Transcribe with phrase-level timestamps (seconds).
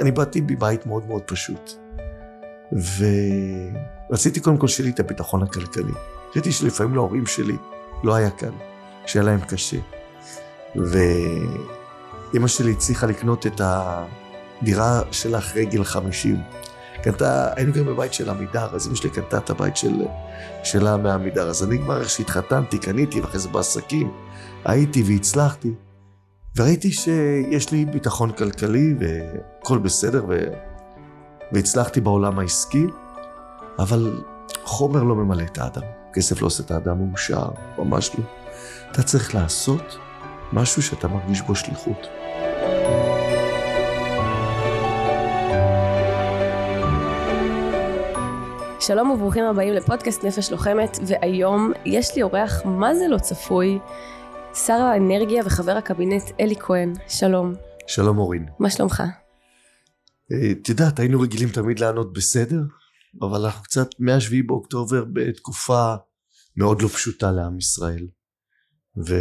[0.00, 1.72] אני באתי מבית מאוד מאוד פשוט.
[4.10, 5.92] ורציתי קודם כל שיהיה לי את הביטחון הכלכלי.
[6.34, 7.56] ראיתי שלפעמים להורים שלי
[8.04, 8.52] לא היה קל,
[9.06, 9.76] שהיה להם קשה.
[10.76, 16.36] ואימא שלי הצליחה לקנות את הדירה שלה אחרי גיל 50.
[17.02, 19.92] קנתה, היינו גם בבית של עמידר, אז אמא שלי קנתה את הבית של,
[20.64, 21.48] שלה מעמידר.
[21.48, 24.12] אז אני כבר איך שהתחתנתי, קניתי, ואחרי זה בעסקים,
[24.64, 25.70] הייתי והצלחתי.
[26.56, 30.38] וראיתי שיש לי ביטחון כלכלי והכל בסדר, ו...
[31.52, 32.86] והצלחתי בעולם העסקי,
[33.78, 34.22] אבל
[34.64, 35.82] חומר לא ממלא את האדם.
[36.12, 38.24] כסף לא עושה את האדם מאושר, ממש לא.
[38.90, 39.98] אתה צריך לעשות
[40.52, 42.06] משהו שאתה מרגיש בו שליחות.
[48.80, 53.78] שלום וברוכים הבאים לפודקאסט נפש לוחמת, והיום יש לי אורח מה זה לא צפוי,
[54.64, 57.52] שר האנרגיה וחבר הקבינט אלי כהן, שלום.
[57.86, 58.46] שלום אורין.
[58.58, 59.02] מה שלומך?
[60.32, 62.60] אה, את יודעת, היינו רגילים תמיד לענות בסדר,
[63.22, 65.94] אבל אנחנו קצת מהשביעי באוקטובר בתקופה
[66.56, 68.06] מאוד לא פשוטה לעם ישראל.
[69.08, 69.14] ו...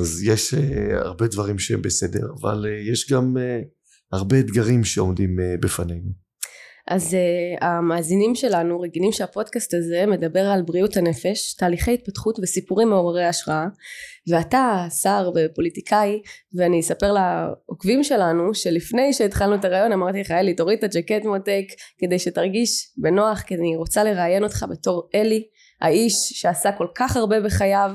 [0.00, 0.58] אז יש uh,
[0.94, 3.36] הרבה דברים שהם בסדר, אבל uh, יש גם
[4.12, 6.21] הרבה אתגרים שעומדים בפנינו.
[6.88, 13.24] אז uh, המאזינים שלנו רגילים שהפודקאסט הזה מדבר על בריאות הנפש, תהליכי התפתחות וסיפורים מעוררי
[13.24, 13.66] השראה
[14.28, 16.22] ואתה שר ופוליטיקאי
[16.54, 21.64] ואני אספר לעוקבים שלנו שלפני שהתחלנו את הרעיון אמרתי לך אלי תוריד את הג'קט מותק
[21.98, 25.46] כדי שתרגיש בנוח כי אני רוצה לראיין אותך בתור אלי
[25.80, 27.90] האיש שעשה כל כך הרבה בחייו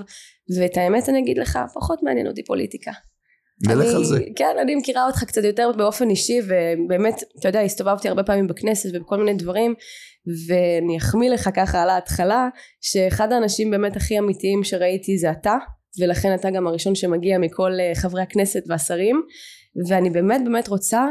[0.60, 2.92] ואת האמת אני אגיד לך פחות מעניין אותי פוליטיקה
[3.62, 4.20] נלך על זה.
[4.36, 8.90] כן, אני מכירה אותך קצת יותר באופן אישי, ובאמת, אתה יודע, הסתובבתי הרבה פעמים בכנסת
[8.94, 9.74] ובכל מיני דברים,
[10.48, 12.50] ואני אחמיא לך ככה על ההתחלה,
[12.82, 15.56] שאחד האנשים באמת הכי אמיתיים שראיתי זה אתה,
[16.02, 19.22] ולכן אתה גם הראשון שמגיע מכל אה, חברי הכנסת והשרים,
[19.90, 21.06] ואני באמת באמת רוצה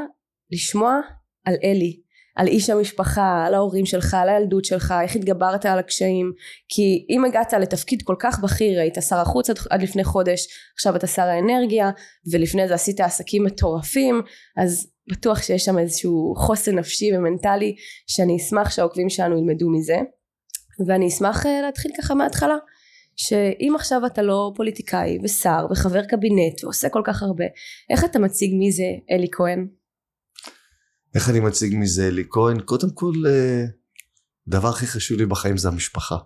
[0.53, 1.01] לשמוע
[1.45, 2.01] על אלי,
[2.37, 6.33] על איש המשפחה, על ההורים שלך, על הילדות שלך, איך התגברת על הקשיים,
[6.69, 10.97] כי אם הגעת לתפקיד כל כך בכיר, היית שר החוץ עד, עד לפני חודש, עכשיו
[10.97, 11.91] אתה שר האנרגיה,
[12.33, 14.23] ולפני זה עשית עסקים מטורפים,
[14.57, 17.75] אז בטוח שיש שם איזשהו חוסן נפשי ומנטלי,
[18.07, 19.97] שאני אשמח שהעוקבים שלנו ילמדו מזה,
[20.87, 22.57] ואני אשמח אה, להתחיל ככה מההתחלה.
[23.17, 27.45] שאם עכשיו אתה לא פוליטיקאי ושר וחבר קבינט ועושה כל כך הרבה,
[27.91, 29.67] איך אתה מציג מי זה אלי כהן?
[31.17, 32.61] איך אני מציג מזה אלי כהן?
[32.61, 33.13] קודם כל,
[34.47, 36.17] הדבר אה, הכי חשוב לי בחיים זה המשפחה.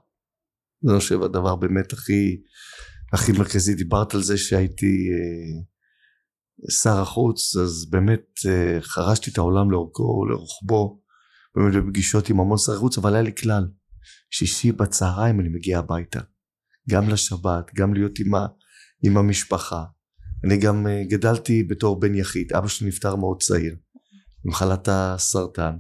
[0.89, 2.43] אני חושב הדבר באמת הכי,
[3.13, 3.75] הכי מרכזי.
[3.75, 5.63] דיברת על זה שהייתי אה,
[6.83, 11.01] שר החוץ, אז באמת אה, חרשתי את העולם לאורכו ולרוחבו,
[11.55, 13.69] באמת בפגישות עם המון שר חוץ, אבל היה לי כלל.
[14.31, 16.21] שישי בצהריים אני מגיע הביתה.
[16.91, 18.47] גם לשבת, גם להיות עם, ה,
[19.05, 19.85] עם המשפחה.
[20.45, 23.77] אני גם גדלתי בתור בן יחיד, אבא שלי נפטר מאוד צעיר.
[24.45, 25.73] במחלת הסרטן.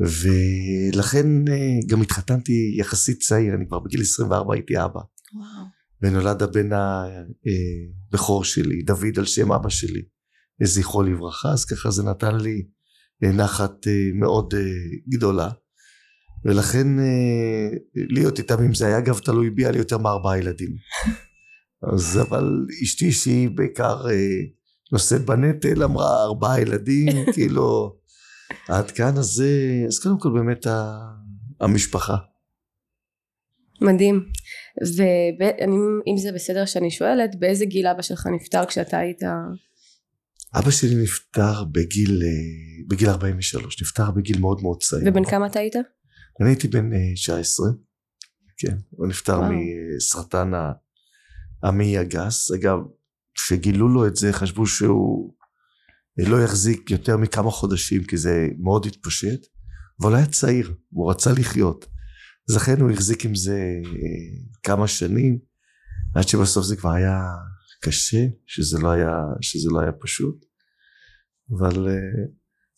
[0.00, 5.00] ולכן אה, גם התחתנתי יחסית צעיר אני כבר בגיל 24 הייתי אבא.
[5.34, 5.66] וואו.
[6.02, 6.68] ונולד הבן
[8.12, 10.02] הבכור שלי דוד על שם אבא שלי
[10.62, 11.48] זכרו לברכה.
[11.52, 12.66] אז ככה זה נתן לי
[13.24, 14.54] אה, נחת אה, מאוד
[15.08, 15.50] גדולה.
[16.44, 16.86] ולכן
[17.94, 20.70] להיות איתם אם זה היה אגב תלוי בי היה לי יותר מארבעה ילדים.
[21.92, 24.06] אז אבל אשתי שהיא בעיקר
[24.92, 27.96] נושאת בנטל, אמרה ארבעה ילדים, כאילו,
[28.68, 29.50] עד כאן, אז זה,
[29.88, 30.66] אז קודם כל באמת
[31.60, 32.16] המשפחה.
[33.80, 34.24] מדהים.
[35.38, 39.22] ואם זה בסדר שאני שואלת, באיזה גיל אבא שלך נפטר כשאתה היית...
[40.54, 42.22] אבא שלי נפטר בגיל,
[42.88, 45.02] בגיל 43, נפטר בגיל מאוד מאוד צעיר.
[45.06, 45.74] ובן כמה אתה היית?
[46.40, 47.72] אני הייתי בן 19, אה,
[48.56, 50.52] כן, הוא נפטר מסרטן
[51.62, 52.50] המעי הגס.
[52.50, 52.78] אגב,
[53.34, 55.34] כשגילו לו את זה חשבו שהוא
[56.18, 59.40] לא יחזיק יותר מכמה חודשים כי זה מאוד התפשט
[60.02, 61.86] אבל היה צעיר הוא רצה לחיות
[62.50, 65.38] אז לכן הוא החזיק עם זה אה, כמה שנים
[66.14, 67.20] עד שבסוף זה כבר היה
[67.82, 70.44] קשה שזה לא היה, שזה לא היה פשוט
[71.58, 71.94] אבל אה,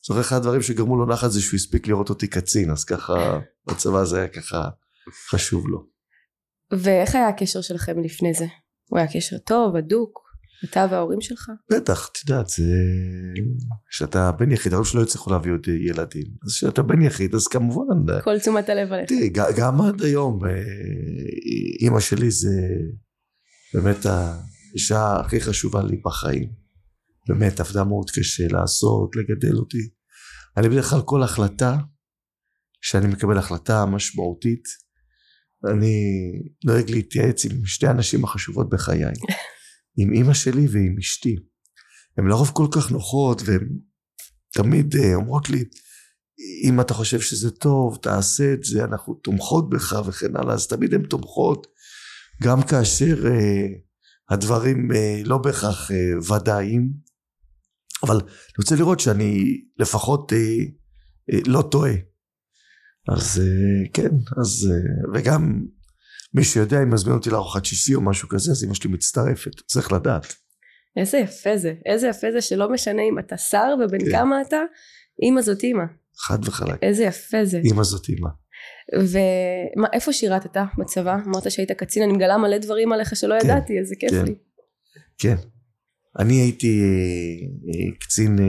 [0.06, 4.04] זוכר אחד הדברים שגרמו לו נחת זה שהוא הספיק לראות אותי קצין אז ככה בצבא
[4.04, 4.68] זה היה ככה
[5.30, 5.92] חשוב לו
[6.72, 8.46] ואיך היה הקשר שלכם לפני זה?
[8.88, 10.21] הוא היה קשר טוב, הדוק?
[10.64, 11.50] אתה וההורים שלך?
[11.72, 12.64] בטח, את יודעת, זה...
[13.90, 16.26] כשאתה בן יחיד, ההורים שלא הצליחו להביא עוד ילדים.
[16.46, 18.22] אז כשאתה בן יחיד, אז כמובן...
[18.24, 19.08] כל תשומת הלב עליך.
[19.08, 20.50] תראי, גם עד היום, אה,
[21.80, 22.50] אימא שלי זה
[23.74, 26.52] באמת האישה הכי חשובה לי בחיים.
[27.28, 29.88] באמת, עבדה מאוד קשה לעשות, לגדל אותי.
[30.56, 31.76] אני בדרך כלל כל החלטה,
[32.80, 34.62] שאני מקבל החלטה משמעותית,
[35.70, 35.94] אני
[36.64, 39.04] נוהג להתייעץ עם שתי הנשים החשובות בחיי.
[39.96, 41.36] עם אימא שלי ועם אשתי.
[42.18, 43.68] הן לרוב כל כך נוחות והן
[44.52, 45.64] תמיד אה, אומרות לי,
[46.64, 50.94] אם אתה חושב שזה טוב, תעשה את זה, אנחנו תומכות בך וכן הלאה, אז תמיד
[50.94, 51.66] הן תומכות,
[52.42, 53.66] גם כאשר אה,
[54.30, 56.92] הדברים אה, לא בהכרח אה, ודאיים,
[58.02, 60.38] אבל אני רוצה לראות שאני לפחות אה,
[61.32, 61.92] אה, לא טועה.
[63.08, 64.10] אז אה, כן,
[64.40, 65.66] אז, אה, וגם
[66.34, 69.92] מי שיודע אם מזמין אותי לארוחת שישי או משהו כזה, אז אמא שלי מצטרפת, צריך
[69.92, 70.34] לדעת.
[70.96, 74.10] איזה יפה זה, איזה יפה זה שלא משנה אם אתה שר ובן כן.
[74.10, 74.60] כמה אתה,
[75.22, 75.84] אימא זאת אימא.
[76.18, 76.82] חד וחלק.
[76.82, 77.60] איזה יפה זה.
[77.72, 78.28] אמא זאת אמא.
[78.98, 81.16] ומה, איפה שירתת בצבא?
[81.26, 84.24] אמרת שהיית קצין, אני מגלה מלא דברים עליך שלא כן, ידעתי, איזה כיף כן.
[84.24, 84.34] לי.
[85.18, 85.36] כן.
[86.18, 86.86] אני הייתי אה,
[87.68, 88.44] אה, קצין אה,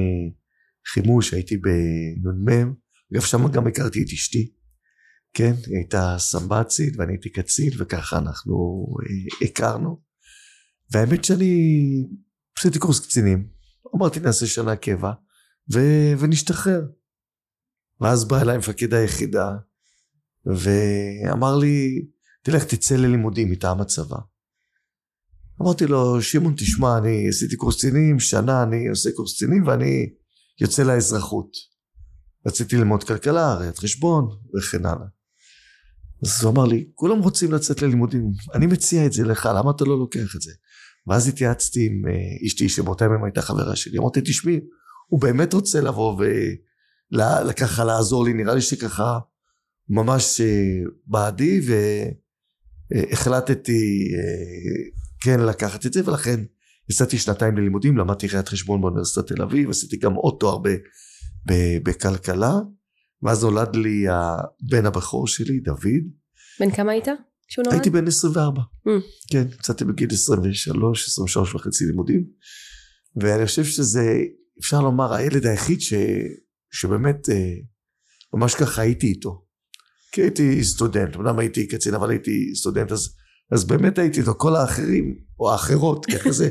[0.93, 2.73] חימוש, הייתי בנ"מ,
[3.13, 4.51] אגב שם גם הכרתי את אשתי,
[5.33, 5.53] כן?
[5.65, 10.01] היא הייתה סמב"צית ואני הייתי קצין וככה אנחנו אה, הכרנו.
[10.91, 11.53] והאמת שאני
[12.57, 13.47] עשיתי קורס קצינים,
[13.95, 15.11] אמרתי נעשה שנה קבע
[15.73, 16.81] ו- ונשתחרר.
[18.01, 19.55] ואז בא אליי מפקד היחידה
[20.45, 22.05] ואמר לי
[22.43, 24.17] תלך תצא ללימודים מטעם הצבא.
[25.61, 30.09] אמרתי לו, שמעון, תשמע, אני עשיתי קורס קצינים, שנה אני עושה קורס קצינים ואני
[30.61, 31.49] יוצא לאזרחות.
[32.47, 34.25] רציתי ללמוד כלכלה, ראיית חשבון
[34.57, 35.05] וכן הלאה.
[36.25, 39.85] אז הוא אמר לי, כולם רוצים לצאת ללימודים, אני מציע את זה לך, למה אתה
[39.85, 40.51] לא לוקח את זה?
[41.07, 44.59] ואז התייעצתי עם אה, אשתי שבאותה ימים הייתה חברה שלי, אמרתי, תשמעי,
[45.07, 46.23] הוא באמת רוצה לבוא
[47.49, 49.19] וככה לעזור לי, נראה לי שככה
[49.89, 51.61] ממש אה, בעדי
[52.91, 54.89] והחלטתי אה,
[55.23, 56.39] כן לקחת את זה ולכן
[56.89, 60.69] יצאתי שנתיים ללימודים למדתי ראיית חשבון באוניברסיטת תל אביב עשיתי גם עוד תואר ב,
[61.47, 61.53] ב,
[61.83, 62.53] בכלכלה
[63.23, 66.03] ואז נולד לי הבן הבכור שלי דוד?
[66.59, 67.07] בן כמה היית?
[67.47, 67.75] כשהוא נולד?
[67.75, 68.89] הייתי בן 24 Mm.
[69.31, 72.23] כן יצאתי בגיל 23 23 וחצי לימודים.
[73.15, 74.17] ואני חושב שזה
[74.59, 75.93] אפשר לומר הילד היחיד ש,
[76.71, 77.53] שבאמת אה,
[78.33, 79.45] ממש ככה הייתי איתו.
[80.11, 83.15] כי הייתי סטודנט אמנם הייתי קצין אבל הייתי סטודנט אז
[83.51, 86.49] אז באמת הייתי איתו, כל האחרים, או האחרות, כי אחרי זה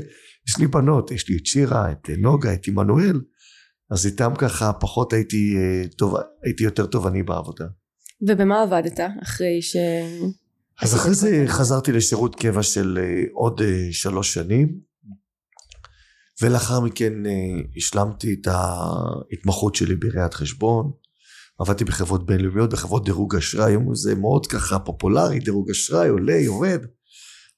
[0.49, 3.21] יש לי בנות, יש לי את שירה, את נוגה, את עמנואל,
[3.93, 7.65] אז איתם ככה פחות הייתי אה, טוב, הייתי יותר תובעני בעבודה.
[8.29, 9.77] ובמה עבדת אחרי ש...
[10.83, 14.79] אז אחרי זה חזרתי לשירות קבע של אה, עוד אה, שלוש שנים,
[16.43, 17.13] ולאחר מכן
[17.77, 20.91] השלמתי את ההתמחות שלי בראיית חשבון,
[21.59, 26.87] עבדתי בחברות בינלאומיות, בחברות דירוג אשראי, היום זה מאוד ככה פופולרי, דירוג אשראי עולה, יורד,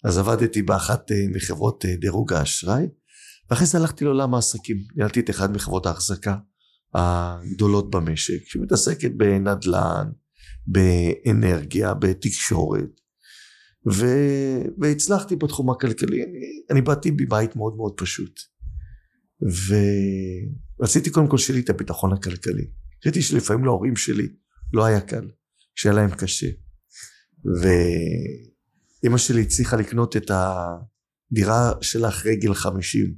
[0.04, 2.86] אז עבדתי באחת מחברות דירוג האשראי,
[3.50, 6.36] ואחרי זה הלכתי לעולם העסקים, ניהלתי את אחד מחברות ההחזקה
[6.94, 10.10] הגדולות במשק, שמתעסקת בנדל"ן,
[10.66, 13.00] באנרגיה, בתקשורת,
[13.92, 14.06] ו...
[14.78, 16.38] והצלחתי בתחום הכלכלי, אני,
[16.70, 18.40] אני באתי מבית מאוד מאוד פשוט,
[20.80, 22.66] ורציתי קודם כל שיהיה לי את הביטחון הכלכלי.
[23.04, 24.28] ראיתי שלפעמים להורים שלי
[24.72, 25.28] לא היה קל,
[25.74, 26.46] שהיה להם קשה.
[29.02, 33.14] ואימא שלי הצליחה לקנות את הדירה שלה אחרי גיל חמישים.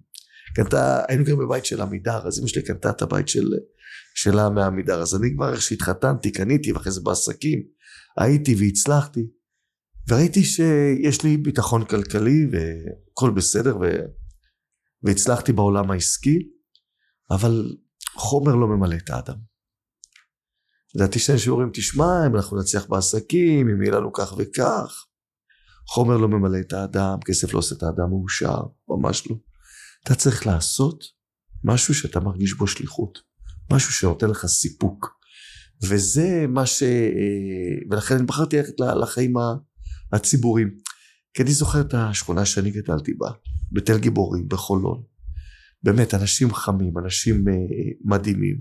[0.57, 3.49] קנתה, היינו גם בבית של עמידר, אז אימא שלי קנתה את הבית של,
[4.15, 5.03] שלה מעמידר.
[5.03, 7.63] אז אני כבר איך שהתחתנתי, קניתי, ואחרי זה בעסקים,
[8.19, 9.27] הייתי והצלחתי.
[10.09, 13.85] וראיתי שיש לי ביטחון כלכלי והכל בסדר, ו...
[15.03, 16.39] והצלחתי בעולם העסקי,
[17.31, 17.77] אבל
[18.15, 19.37] חומר לא ממלא את האדם.
[20.95, 25.07] לדעתי שני שיעורים תשמע אם אנחנו נצליח בעסקים אם יהיה לנו כך וכך
[25.89, 29.37] חומר לא ממלא את האדם כסף לא עושה את האדם מאושר ממש לא
[30.07, 31.05] אתה צריך לעשות
[31.65, 33.19] משהו שאתה מרגיש בו שליחות
[33.73, 35.17] משהו שנותן לך סיפוק.
[35.89, 36.83] וזה מה ש...
[37.91, 39.35] ולכן אני בחרתי ללכת לחיים
[40.13, 40.75] הציבוריים.
[41.35, 43.31] כי אני זוכר את השכונה שאני גדלתי בה
[43.73, 45.03] בתל גיבורים בחולון.
[45.83, 47.45] באמת אנשים חמים אנשים
[48.05, 48.61] מדהימים.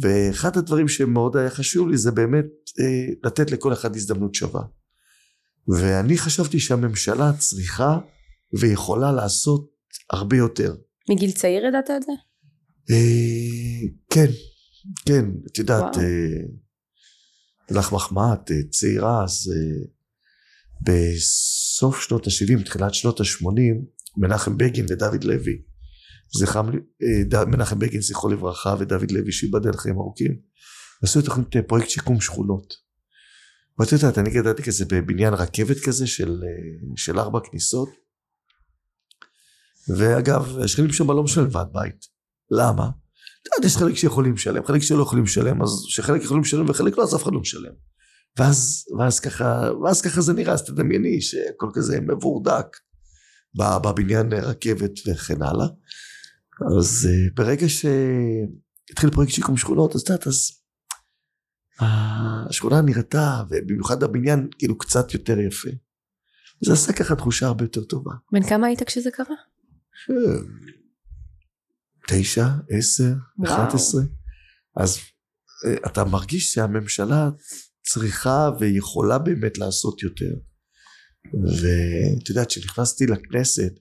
[0.00, 2.46] ואחד הדברים שמאוד היה חשוב לי זה באמת
[2.80, 4.62] אה, לתת לכל אחד הזדמנות שווה.
[5.68, 7.98] ואני חשבתי שהממשלה צריכה
[8.60, 9.71] ויכולה לעשות
[10.12, 10.74] הרבה יותר
[11.10, 12.12] מגיל צעיר ידעת את זה?
[12.90, 14.26] אה, כן
[15.06, 15.96] כן את יודעת.
[15.98, 16.02] אה,
[17.70, 19.84] לך מחמאה את אה, צעירה אז אה,
[20.86, 23.46] בסוף שנות ה-70 תחילת שנות ה-80
[24.16, 25.62] מנחם בגין ודוד לוי
[26.38, 26.68] זכרם,
[27.02, 30.36] אה, ד- מנחם בגין זכרו לברכה ודוד לוי שייבדל חיים ארוכים
[31.02, 32.74] עשו תוכנית אה, פרויקט שיקום שכונות
[33.78, 36.40] ואת יודעת אני גדלתי כזה בבניין רכבת כזה של,
[36.96, 37.88] של ארבע כניסות
[39.88, 42.06] ואגב השכנים שם לא משלמים ועד בית
[42.50, 42.90] למה?
[43.42, 46.98] אתה יודע, יש חלק שיכולים לשלם חלק שלא יכולים לשלם אז שחלק יכולים לשלם וחלק
[46.98, 47.72] לא אז אף אחד לא משלם
[48.38, 52.66] ואז, ואז ככה ואז ככה זה נראה אז תדמייני שהכל כזה מבורדק
[53.54, 55.66] בבניין רכבת וכן הלאה
[56.78, 57.66] אז uh, ברגע
[58.90, 60.50] התחיל פרויקט שיקום שכונות, אז את יודעת, אז
[62.50, 65.70] השכונה נראתה, ובמיוחד הבניין, כאילו קצת יותר יפה.
[66.60, 68.12] זה עשה ככה תחושה הרבה יותר טובה.
[68.32, 69.36] בן כמה היית כשזה קרה?
[72.08, 73.54] תשע, עשר, וואו.
[73.54, 74.02] אחת עשרה.
[74.76, 74.98] אז
[75.66, 77.30] אה, אתה מרגיש שהממשלה
[77.82, 80.34] צריכה ויכולה באמת לעשות יותר.
[81.34, 83.72] ואת יודעת, כשנכנסתי לכנסת,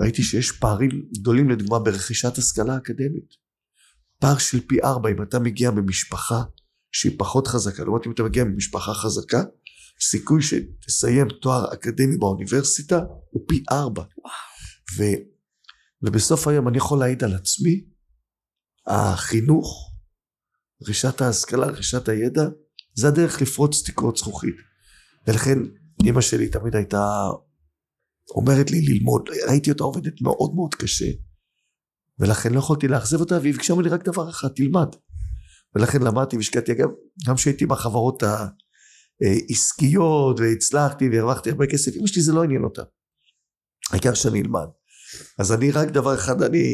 [0.00, 3.44] ראיתי שיש פערים גדולים לדוגמה ברכישת השכלה אקדמית.
[4.18, 6.42] פער של פי ארבע אם אתה מגיע ממשפחה
[6.92, 9.42] שהיא פחות חזקה, לעומת אם אתה מגיע ממשפחה חזקה,
[10.00, 14.02] סיכוי שתסיים תואר אקדמי באוניברסיטה הוא פי ארבע.
[14.98, 15.02] ו,
[16.04, 17.84] ובסוף היום אני יכול להעיד על עצמי,
[18.86, 19.92] החינוך,
[20.82, 22.42] רכישת ההשכלה, רכישת הידע,
[22.94, 24.54] זה הדרך לפרוץ תקרות זכוכית.
[25.26, 25.58] ולכן
[26.04, 27.06] אימא שלי תמיד הייתה
[28.34, 31.10] אומרת לי ללמוד, ראיתי אותה עובדת מאוד מאוד קשה,
[32.18, 34.88] ולכן לא יכולתי לאכזב אותה, והיא ביקשה ממני רק דבר אחד, תלמד.
[35.74, 36.88] ולכן למדתי והשקעתי, אגב,
[37.26, 38.22] גם כשהייתי בחברות
[39.20, 42.82] העסקיות, והצלחתי והרווחתי הרבה כסף, אמא שלי זה לא עניין אותה.
[43.90, 44.68] העיקר שאני אלמד.
[45.38, 46.64] אז אני רק דבר אחד, אני,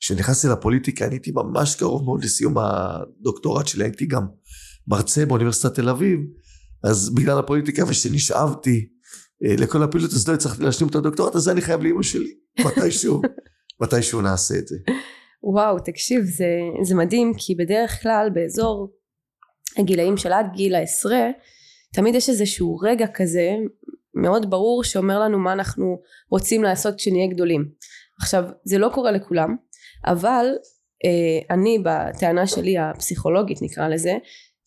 [0.00, 4.26] כשנכנסתי לפוליטיקה, אני הייתי ממש קרוב מאוד לסיום הדוקטורט שלי, הייתי גם
[4.88, 6.20] מרצה באוניברסיטת תל אביב,
[6.84, 8.88] אז בגלל הפוליטיקה ושנשאבתי
[9.44, 12.34] אה, לכל הפעילות, אז לא הצלחתי להשלים את הדוקטורט, אז זה אני חייב לאמא שלי,
[12.66, 13.20] מתישהו,
[13.80, 14.76] מתישהו נעשה את זה.
[15.42, 16.50] וואו תקשיב זה,
[16.82, 18.92] זה מדהים כי בדרך כלל באזור
[19.78, 21.30] הגילאים של עד גיל העשרה
[21.92, 23.50] תמיד יש איזשהו רגע כזה
[24.16, 25.98] מאוד ברור שאומר לנו מה אנחנו
[26.30, 27.64] רוצים לעשות כשנהיה גדולים.
[28.20, 29.56] עכשיו זה לא קורה לכולם
[30.06, 30.46] אבל
[31.04, 34.16] אה, אני בטענה שלי הפסיכולוגית נקרא לזה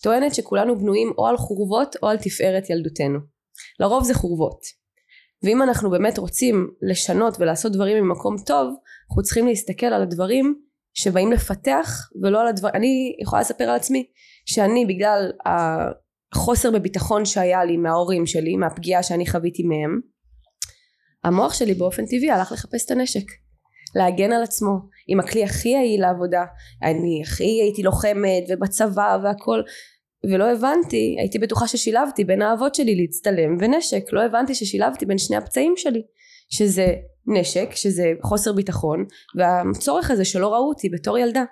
[0.04, 3.20] טוענת שכולנו בנויים או על חורבות או על תפארת ילדותנו.
[3.80, 4.60] לרוב זה חורבות.
[5.44, 8.74] ואם אנחנו באמת רוצים לשנות ולעשות דברים ממקום טוב
[9.10, 10.56] אנחנו צריכים להסתכל על הדברים
[10.94, 14.06] שבאים לפתח ולא על הדברים אני יכולה לספר על עצמי
[14.46, 15.32] שאני בגלל
[16.34, 20.00] החוסר בביטחון שהיה לי מההורים שלי מהפגיעה שאני חוויתי מהם
[21.24, 23.26] המוח שלי באופן טבעי הלך לחפש את הנשק
[23.96, 24.74] להגן על עצמו.
[25.08, 26.46] עם הכלי הכי יעיל לעבודה
[26.84, 29.62] אני הכי הייתי לוחמת ובצבא והכל.
[30.32, 34.04] ולא הבנתי הייתי בטוחה ששילבתי בין האהבות שלי להצטלם ונשק.
[34.14, 36.02] לא הבנתי ששילבתי בין שני הפצעים שלי
[36.50, 36.94] שזה
[37.28, 39.06] נשק שזה חוסר ביטחון
[39.36, 41.44] והצורך הזה שלא ראו אותי בתור ילדה.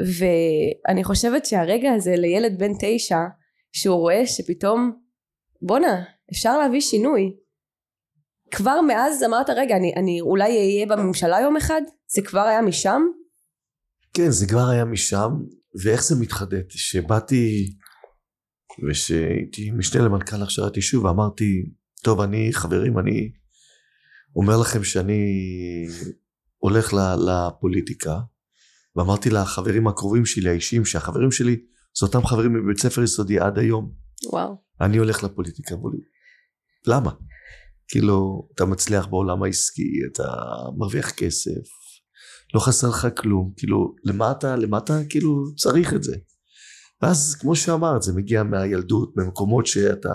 [0.00, 3.18] ואני חושבת שהרגע הזה לילד בן תשע
[3.72, 5.00] שהוא רואה שפתאום
[5.62, 7.36] בואנה אפשר להביא שינוי.
[8.50, 11.82] כבר מאז אמרת רגע אני, אני אולי אהיה בממשלה יום אחד?
[12.06, 13.02] זה כבר היה משם?
[14.14, 15.30] כן, זה כבר היה משם,
[15.84, 16.70] ואיך זה מתחדד?
[16.70, 17.70] שבאתי
[18.88, 21.70] ושהייתי משנה למנכ"ל הכשרת יישוב, ואמרתי,
[22.02, 23.32] טוב, אני, חברים, אני
[24.36, 25.22] אומר לכם שאני
[26.58, 26.92] הולך
[27.26, 28.18] לפוליטיקה,
[28.96, 31.56] ואמרתי לחברים הקרובים שלי, האישיים, שהחברים שלי
[31.98, 33.92] זה אותם חברים מבית ספר יסודי עד היום.
[34.32, 35.98] וואו אני הולך לפוליטיקה, אמרו לי,
[36.86, 37.10] למה?
[37.88, 40.32] כאילו, אתה מצליח בעולם העסקי, אתה
[40.78, 41.68] מרוויח כסף,
[42.54, 46.16] לא חסר לך כלום, כאילו, למה אתה, למה אתה כאילו צריך את זה?
[47.02, 50.14] ואז כמו שאמרת, זה מגיע מהילדות, במקומות שאתה,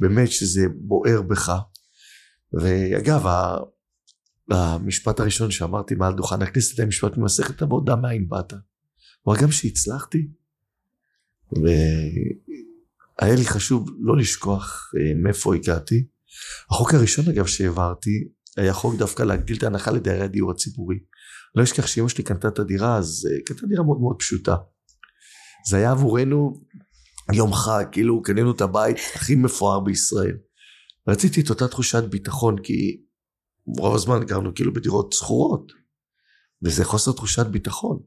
[0.00, 1.52] באמת שזה בוער בך.
[2.60, 3.26] ואגב,
[4.50, 8.52] המשפט הראשון שאמרתי מעל דוכן הכנסת היה משפט ממסכת אבות, דע מאין באת.
[9.24, 10.28] כלומר, גם שהצלחתי,
[11.52, 16.06] והיה לי חשוב לא לשכוח אה, מאיפה הגעתי.
[16.70, 20.98] החוק הראשון אגב שהעברתי היה חוק דווקא להגדיל את ההנחה לדיירי הדיור הציבורי.
[21.54, 24.56] לא אשכח שאמא שלי קנתה את הדירה אז אה, קנתה דירה מאוד מאוד פשוטה.
[25.70, 26.60] זה היה עבורנו
[27.32, 30.36] יום חג, כאילו קנינו את הבית הכי מפואר בישראל.
[31.08, 33.00] רציתי את אותה תחושת ביטחון כי
[33.78, 35.72] רוב הזמן גרנו כאילו בדירות שכורות
[36.64, 37.98] וזה חוסר תחושת ביטחון.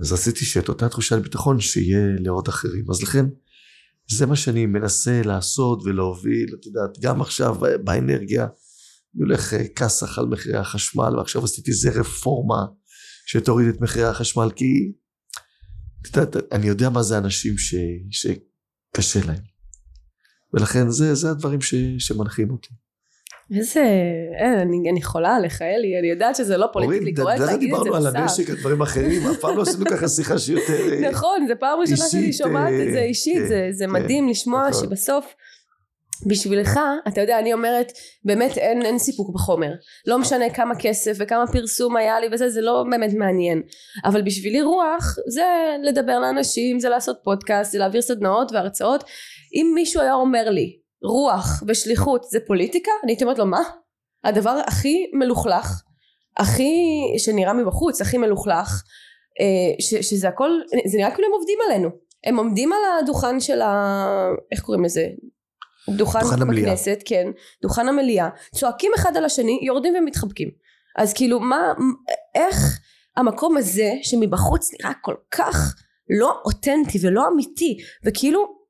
[0.00, 2.90] אז רציתי שאת אותה תחושת ביטחון שיהיה לעוד אחרים.
[2.90, 3.26] אז לכן
[4.10, 10.18] זה מה שאני מנסה לעשות ולהוביל, את יודעת, גם עכשיו באנרגיה, אני הולך אה, כסח
[10.18, 12.66] על מחירי החשמל, ועכשיו עשיתי איזה רפורמה
[13.26, 14.92] שתוריד את מחירי החשמל, כי
[16.02, 17.74] את יודעת, אני יודע מה זה אנשים ש,
[18.10, 19.42] שקשה להם.
[20.54, 22.74] ולכן זה, זה הדברים ש, שמנחים אותי.
[23.56, 23.82] איזה,
[24.38, 27.66] אין, אני, אני חולה עליך אלי, אני יודעת שזה לא פוליטיקלי קורקט להגיד את זה
[27.66, 28.16] דיברנו על בסף.
[28.16, 30.92] הנשק, על דברים אחרים, אף פעם לא עשינו ככה שיחה שיותר...
[30.92, 33.84] אה, נכון, זו פעם ראשונה שאני אישית, שומעת את זה אה, אישית, כן, זה, זה
[33.84, 34.84] כן, מדהים לשמוע נכון.
[34.84, 35.34] שבסוף
[36.26, 37.92] בשבילך, אתה יודע, אני אומרת,
[38.24, 39.70] באמת אין, אין סיפוק בחומר.
[40.06, 43.62] לא משנה כמה כסף וכמה פרסום היה לי וזה, זה לא באמת מעניין.
[44.04, 45.44] אבל בשבילי רוח זה
[45.82, 49.04] לדבר לאנשים, זה לעשות פודקאסט, זה להעביר סדנאות והרצאות.
[49.54, 53.62] אם מישהו היה אומר לי, רוח ושליחות זה פוליטיקה, אני הייתי אומרת לו, מה?
[54.24, 55.82] הדבר הכי מלוכלך,
[56.36, 56.72] הכי,
[57.18, 58.82] שנראה מבחוץ, הכי מלוכלך,
[59.40, 60.50] אה, ש, שזה הכל
[60.86, 61.90] זה נראה כאילו הם עובדים עלינו
[62.24, 64.28] הם עומדים על הדוכן של ה...
[64.52, 65.06] איך קוראים לזה?
[65.88, 66.66] דוכן, דוכן המליאה.
[66.66, 67.26] בכנסת, כן,
[67.62, 70.48] דוכן המליאה, צועקים אחד על השני, יורדים ומתחבקים.
[70.96, 71.72] אז כאילו מה,
[72.34, 72.80] איך
[73.16, 75.74] המקום הזה שמבחוץ נראה כל כך
[76.20, 78.63] לא אותנטי ולא אמיתי, וכאילו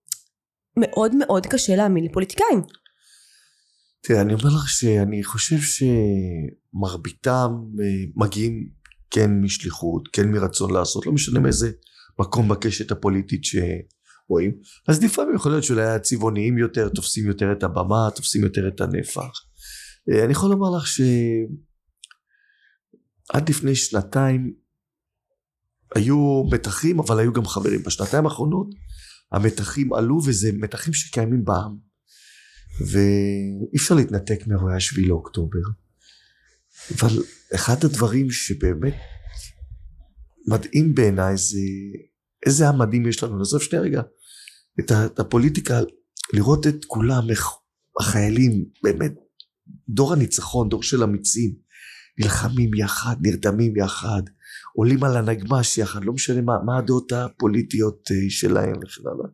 [0.76, 2.62] מאוד מאוד קשה להאמין לפוליטיקאים.
[4.02, 5.56] תראה, אני אומר לך שאני חושב
[6.74, 7.50] שמרביתם
[7.80, 7.84] אה,
[8.16, 8.68] מגיעים
[9.10, 11.70] כן משליחות, כן מרצון לעשות, לא משנה מאיזה
[12.18, 14.52] מקום בקשת הפוליטית שרואים.
[14.88, 19.30] אז לפעמים יכול להיות שאולי הצבעוניים יותר, תופסים יותר את הבמה, תופסים יותר את הנפח.
[20.10, 21.08] אה, אני יכול לומר לך שעד
[23.48, 24.54] לפני שנתיים
[25.94, 27.82] היו מתחים, אבל היו גם חברים.
[27.82, 28.68] בשנתיים האחרונות
[29.34, 31.76] המתחים עלו, וזה מתחים שקיימים בעם.
[32.80, 35.60] ואי אפשר להתנתק מאירועי השביעי לאוקטובר.
[36.92, 37.22] אבל
[37.54, 38.94] אחד הדברים שבאמת
[40.48, 41.58] מדהים בעיניי זה
[42.46, 43.38] איזה עם מדהים יש לנו.
[43.38, 44.02] נעזוב שנייה רגע
[44.80, 45.80] את, את הפוליטיקה,
[46.32, 47.48] לראות את כולם, איך
[48.00, 49.12] החיילים, באמת,
[49.88, 51.54] דור הניצחון, דור של אמיצים,
[52.18, 54.22] נלחמים יחד, נרדמים יחד,
[54.76, 59.30] עולים על הנגמ"ש יחד, לא משנה מה, מה הדעות הפוליטיות אה, שלהם וכן הלאה.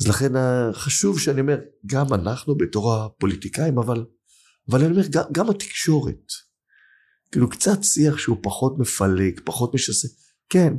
[0.00, 4.04] אז לכן אה, חשוב שאני אומר, גם אנחנו בתור הפוליטיקאים, אבל,
[4.70, 6.24] אבל אני אומר, גם, גם התקשורת,
[7.32, 10.08] כאילו קצת שיח שהוא פחות מפלג, פחות משסה,
[10.48, 10.74] כן,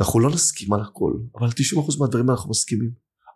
[0.00, 1.52] אנחנו לא נסכים על הכל, אבל 90%
[2.00, 2.90] מהדברים אנחנו מסכימים.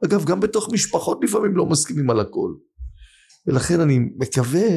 [0.05, 2.55] אגב, גם בתוך משפחות לפעמים לא מסכימים על הכל.
[3.47, 4.69] ולכן אני מקווה,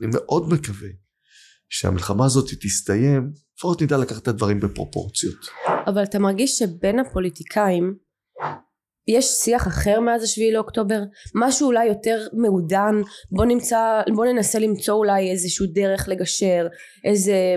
[0.00, 0.88] אני מאוד מקווה,
[1.68, 5.46] שהמלחמה הזאת תסתיים, לפחות נדע לקחת את הדברים בפרופורציות.
[5.86, 7.94] אבל אתה מרגיש שבין הפוליטיקאים
[9.08, 11.00] יש שיח אחר מאז השביעי לאוקטובר?
[11.34, 12.94] משהו אולי יותר מעודן?
[13.30, 16.66] בוא נמצא, בוא ננסה למצוא אולי איזשהו דרך לגשר,
[17.04, 17.54] איזה...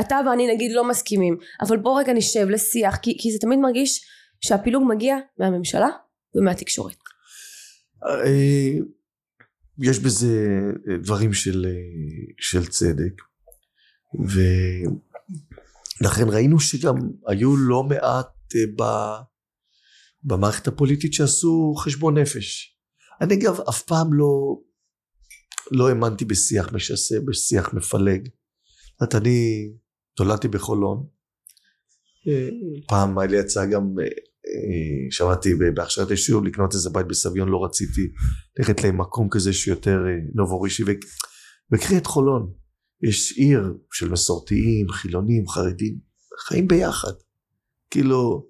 [0.00, 4.00] אתה ואני נגיד לא מסכימים, אבל בוא רגע נשב לשיח, כי, כי זה תמיד מרגיש
[4.40, 5.88] שהפילוג מגיע מהממשלה
[6.34, 6.96] ומהתקשורת.
[9.84, 10.60] אה, יש בזה
[11.02, 11.66] דברים של,
[12.38, 13.22] של צדק,
[16.00, 16.94] ולכן ראינו שגם
[17.26, 18.82] היו לא מעט אה, ב...
[20.22, 22.76] במערכת הפוליטית שעשו חשבון נפש.
[23.20, 24.60] אני אגב אף פעם לא,
[25.72, 28.28] לא האמנתי בשיח משסה, בשיח מפלג.
[29.02, 29.70] את אני
[30.20, 31.06] נולדתי בחולון.
[32.88, 34.06] פעם היה לי הצעה גם, אה,
[35.10, 38.10] שמעתי בהכשרת אישור לקנות איזה בית בסביון, לא רציתי
[38.58, 40.84] ללכת למקום כזה שיותר אה, נובורישי.
[41.72, 42.52] וקחי את חולון,
[43.02, 45.98] יש עיר של מסורתיים, חילונים, חרדים,
[46.46, 47.12] חיים ביחד.
[47.90, 48.48] כאילו,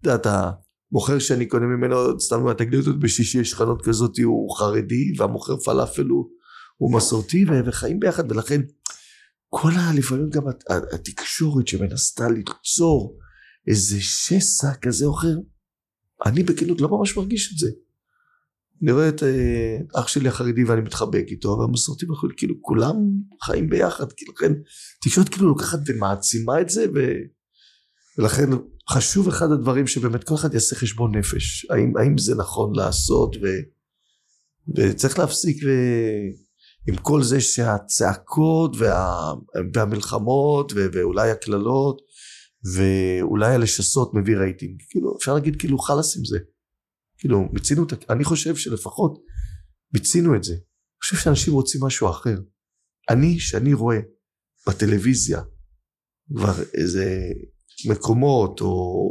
[0.00, 0.50] אתה יודע,
[0.92, 6.06] מוכר שאני קונה ממנו, סתם תגדיר אותו בשישי יש חנות כזאת הוא חרדי והמוכר פלאפל
[6.06, 6.28] הוא,
[6.76, 8.60] הוא מסורתי וחיים ביחד ולכן
[9.48, 9.92] כל ה...
[9.94, 10.42] לפעמים גם
[10.92, 13.18] התקשורת שמנסה ליצור
[13.68, 15.36] איזה שסע כזה או אחר.
[16.26, 17.70] אני בכנות לא ממש מרגיש את זה.
[18.82, 22.96] אני רואה את אה, אח שלי החרדי ואני מתחבק איתו והמסורתים יכולים כאילו כולם
[23.42, 24.52] חיים ביחד כאילו לכן
[25.00, 26.98] תקשורת כאילו לוקחת ומעצימה את זה ו...
[28.18, 28.50] ולכן
[28.90, 31.66] חשוב אחד הדברים שבאמת כל אחד יעשה חשבון נפש.
[31.70, 33.46] האם, האם זה נכון לעשות ו,
[34.76, 35.68] וצריך להפסיק ו,
[36.88, 39.32] עם כל זה שהצעקות וה,
[39.74, 42.02] והמלחמות ו, ואולי הקללות
[42.74, 44.82] ואולי הלשסות מביא רייטינג.
[44.88, 46.38] כאילו אפשר להגיד כאילו חלאס עם זה.
[47.18, 49.18] כאילו מיצינו את אני חושב שלפחות
[49.94, 50.52] מיצינו את זה.
[50.52, 52.38] אני חושב שאנשים רוצים משהו אחר.
[53.10, 53.98] אני שאני רואה
[54.68, 55.42] בטלוויזיה
[56.36, 57.18] כבר איזה
[57.86, 58.66] מקומות, או,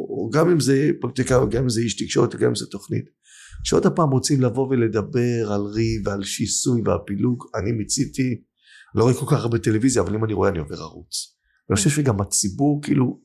[0.09, 2.65] או גם אם זה פרקטיקה, או גם אם זה איש תקשורת, או גם אם זה
[2.65, 3.05] תוכנית,
[3.63, 8.41] שעוד הפעם רוצים לבוא ולדבר על ריב ועל שיסוי והפילוג, אני מיציתי,
[8.95, 11.37] לא רואה כל כך הרבה טלוויזיה, אבל אם אני רואה אני עובר ערוץ.
[11.69, 13.19] אני חושב שגם הציבור כאילו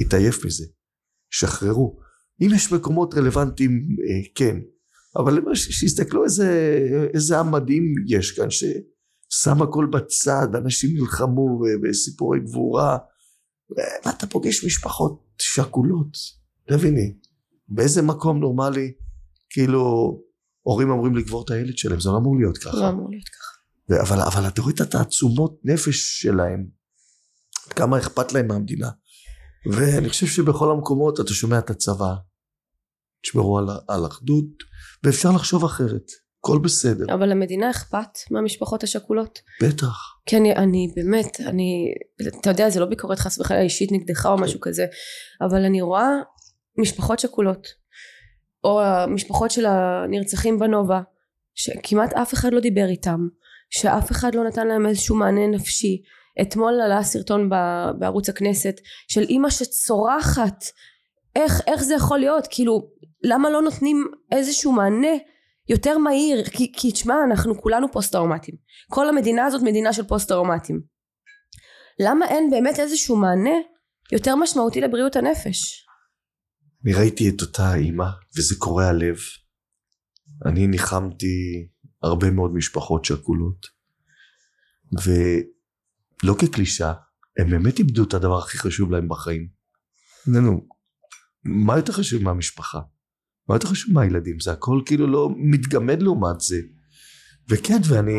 [0.00, 0.64] התעייף מזה,
[1.30, 2.00] שחררו.
[2.42, 4.56] אם יש מקומות רלוונטיים, אה, כן,
[5.16, 6.78] אבל שיסתכלו איזה,
[7.14, 12.98] איזה עם מדהים יש כאן, ששם הכל בצד, אנשים נלחמו בסיפורי גבורה,
[14.06, 16.16] ואתה פוגש משפחות שכולות,
[16.68, 17.14] תביני,
[17.68, 18.92] באיזה מקום נורמלי,
[19.50, 19.82] כאילו,
[20.62, 22.76] הורים אמורים לקבור את הילד שלהם, זה לא אמור להיות ככה.
[22.76, 23.50] לא אמור להיות ככה.
[24.02, 26.66] אבל, אבל אתה רואה את התעצומות נפש שלהם,
[27.70, 28.90] כמה אכפת להם מהמדינה.
[29.66, 32.14] ואני חושב שבכל המקומות אתה שומע את הצבא,
[33.22, 34.46] תשמרו על, על אחדות,
[35.04, 36.04] ואפשר לחשוב אחרת.
[36.44, 37.14] הכל בסדר.
[37.14, 39.38] אבל למדינה אכפת מהמשפחות השכולות?
[39.62, 39.96] בטח.
[40.26, 41.94] כי אני, אני באמת, אני,
[42.40, 44.86] אתה יודע, זה לא ביקורת חס וחלילה אישית נגדך או משהו כזה,
[45.40, 46.08] אבל אני רואה
[46.78, 47.66] משפחות שכולות,
[48.64, 51.00] או המשפחות של הנרצחים בנובה,
[51.54, 53.28] שכמעט אף אחד לא דיבר איתם,
[53.70, 56.02] שאף אחד לא נתן להם איזשהו מענה נפשי,
[56.42, 57.50] אתמול עלה סרטון
[57.98, 60.64] בערוץ הכנסת של אימא שצורחת.
[61.36, 62.46] איך, איך זה יכול להיות?
[62.50, 62.90] כאילו
[63.22, 65.16] למה לא נותנים איזשהו מענה
[65.68, 66.44] יותר מהיר?
[66.44, 68.56] כי, כי תשמע אנחנו כולנו פוסט טראומטיים
[68.90, 70.80] כל המדינה הזאת מדינה של פוסט טראומטיים
[72.00, 73.56] למה אין באמת איזשהו מענה
[74.12, 75.86] יותר משמעותי לבריאות הנפש?
[76.84, 79.16] אני ראיתי את אותה אימא וזה קורע הלב
[80.46, 81.68] אני ניחמתי
[82.02, 83.66] הרבה מאוד משפחות שכולות
[86.24, 86.92] ולא כקלישה
[87.38, 89.48] הם באמת איבדו את הדבר הכי חשוב להם בחיים.
[90.26, 90.66] נו,
[91.44, 92.80] מה יותר חשוב מהמשפחה?
[93.48, 94.40] מה יותר חשוב מהילדים?
[94.40, 96.56] זה הכל כאילו לא מתגמד לעומת זה.
[97.48, 98.12] וכן, ואני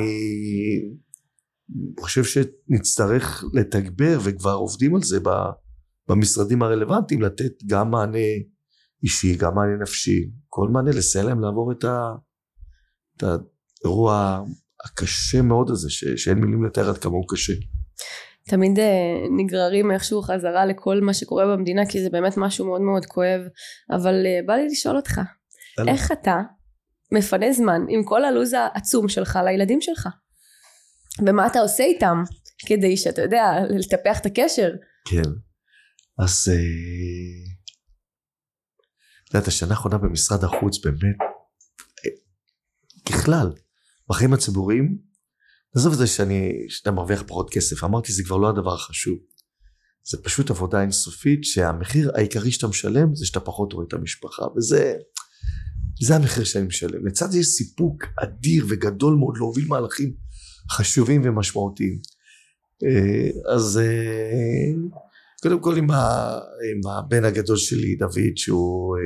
[2.00, 5.20] חושב שנצטרך לתגבר וכבר עובדים על זה
[6.08, 8.18] במשרדים הרלוונטיים, לתת גם מענה
[9.04, 12.12] אישי, גם מענה נפשי, כל מענה לסייע להם לעבור את, ה,
[13.18, 13.24] את
[13.84, 14.44] האירוע
[14.86, 17.54] הקשה מאוד הזה, ש, שאין מילים לתאר עד כמה הוא קשה.
[18.48, 18.82] תמיד uh,
[19.38, 23.42] נגררים איכשהו חזרה לכל מה שקורה במדינה כי זה באמת משהו מאוד מאוד כואב.
[23.92, 25.22] אבל uh, בא לי לשאול אותך
[25.80, 25.92] אלא.
[25.92, 26.42] איך אתה
[27.12, 30.10] מפנה זמן עם כל הלו"ז העצום שלך לילדים שלך?
[31.28, 32.24] ומה אתה עושה איתם
[32.66, 34.72] כדי שאתה יודע לטפח את הקשר?
[35.10, 35.30] כן.
[36.20, 37.62] אז uh,
[39.24, 41.16] את יודעת השנה האחרונה במשרד החוץ באמת
[43.06, 43.52] ככלל
[44.10, 45.11] בחיים הציבוריים
[45.76, 49.18] עזוב את זה שאני, שאתה מרוויח פחות כסף, אמרתי זה כבר לא הדבר החשוב.
[50.04, 54.94] זה פשוט עבודה אינסופית שהמחיר העיקרי שאתה משלם זה שאתה פחות רואה את המשפחה וזה
[56.02, 57.08] זה המחיר שאני משלם.
[57.08, 60.14] לצד זה יש סיפוק אדיר וגדול מאוד להוביל מהלכים
[60.72, 62.00] חשובים ומשמעותיים.
[62.84, 64.74] אה, אז אה,
[65.42, 66.34] קודם כל עם, ה,
[66.72, 68.98] עם הבן הגדול שלי דוד שהוא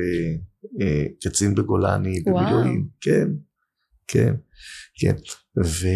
[0.80, 3.28] אה, קצין בגולני במילואים, כן,
[4.08, 4.34] כן,
[5.00, 5.16] כן,
[5.64, 5.86] ו...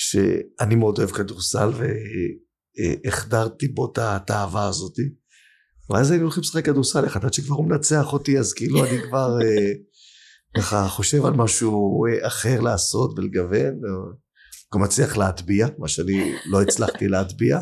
[0.00, 1.70] שאני מאוד אוהב כדורסל
[3.06, 5.02] והחדרתי בו את האהבה הזאתי.
[5.90, 9.38] ואז היינו הולכים לשחק כדורסל אחד עד שכבר הוא מנצח אותי אז כאילו אני כבר
[9.42, 9.72] אה,
[10.56, 13.80] ככה חושב על משהו אה, אחר לעשות ולגוון
[14.74, 17.58] גם מצליח להטביע מה שאני לא הצלחתי להטביע.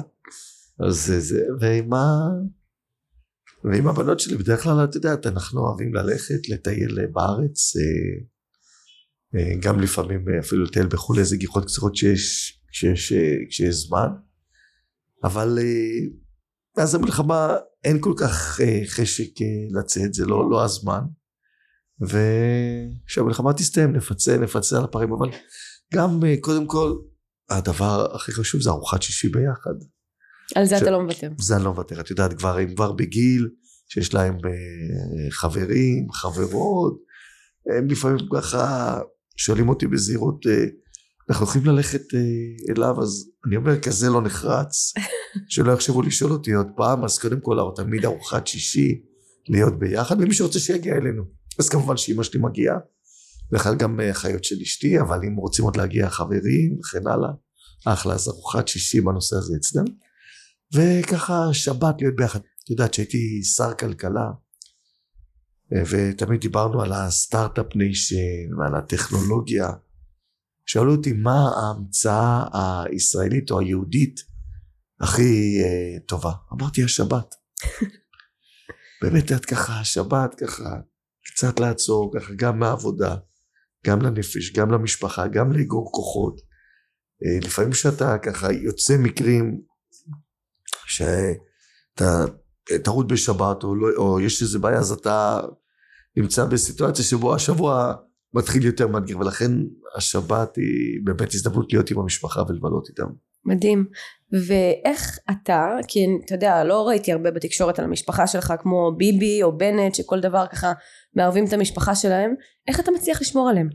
[0.86, 2.06] אז זה ועם ה...
[3.64, 8.37] ועם הבנות שלי בדרך כלל את יודעת אנחנו אוהבים ללכת לטייל בארץ אה, אה,
[9.60, 14.08] גם לפעמים אה, אפילו לטייל בחו"ל איזה גיחות קצרות שיש, כשיש, אה, כשיש זמן.
[15.24, 15.58] אבל
[16.78, 19.30] מאז המלחמה אין כל כך חשק
[19.70, 21.00] לצאת זה לא, לא הזמן.
[22.00, 25.12] וכשהמלחמה תסתיים נפצה נפצה על הפערים.
[25.12, 25.30] אבל
[25.94, 26.94] גם קודם כל
[27.50, 29.74] הדבר הכי חשוב זה ארוחת שישי ביחד.
[30.54, 30.82] על זה ש...
[30.82, 31.30] אתה לא מוותר.
[31.40, 32.00] זה אני לא מוותר.
[32.00, 33.48] את יודעת כבר הם כבר בגיל
[33.88, 34.38] שיש להם
[35.30, 36.98] חברים חברות
[37.76, 38.98] הם לפעמים ככה
[39.38, 40.64] שואלים אותי בזהירות אה,
[41.30, 43.02] אנחנו יכולים ללכת אה, אליו?
[43.02, 44.92] אז אני אומר כזה לא נחרץ.
[45.52, 49.00] שלא יחשבו לשאול אותי עוד פעם אז קודם כל תמיד ארוחת שישי
[49.48, 50.20] להיות ביחד.
[50.20, 51.22] ומי שרוצה שיגיע אלינו.
[51.58, 52.76] אז כמובן שאימא שלי מגיעה
[53.52, 57.30] בכלל גם אה, אחיות של אשתי אבל אם רוצים עוד להגיע חברים וכן הלאה
[57.86, 59.90] אחלה אז ארוחת שישי בנושא הזה אצלנו
[60.74, 62.40] וככה שבת להיות ביחד.
[62.64, 64.30] את יודעת שהייתי שר כלכלה
[65.72, 69.68] ותמיד דיברנו על ה start-up nation ועל הטכנולוגיה.
[70.66, 72.44] שאלו אותי מה ההמצאה
[72.84, 74.20] הישראלית או היהודית
[75.00, 76.32] הכי uh, טובה.
[76.52, 77.34] אמרתי השבת.
[79.02, 80.70] באמת את ככה השבת ככה
[81.26, 83.16] קצת לעצור ככה גם מהעבודה
[83.86, 89.60] גם לנפש גם למשפחה גם לאגור כוחות uh, לפעמים שאתה ככה יוצא מקרים
[90.86, 92.24] שאתה
[92.84, 95.40] טעות בשבת או, לא, או יש איזה בעיה אז אתה
[96.16, 97.94] נמצא בסיטואציה שבו השבוע
[98.34, 99.52] מתחיל יותר מאתגר ולכן
[99.96, 103.06] השבת היא באמת הזדמנות להיות עם המשפחה ולבלות איתם.
[103.44, 103.86] מדהים
[104.32, 109.58] ואיך אתה כי אתה יודע לא ראיתי הרבה בתקשורת על המשפחה שלך כמו ביבי או
[109.58, 110.72] בנט שכל דבר ככה
[111.14, 112.34] מערבים את המשפחה שלהם
[112.68, 113.68] איך אתה מצליח לשמור עליהם?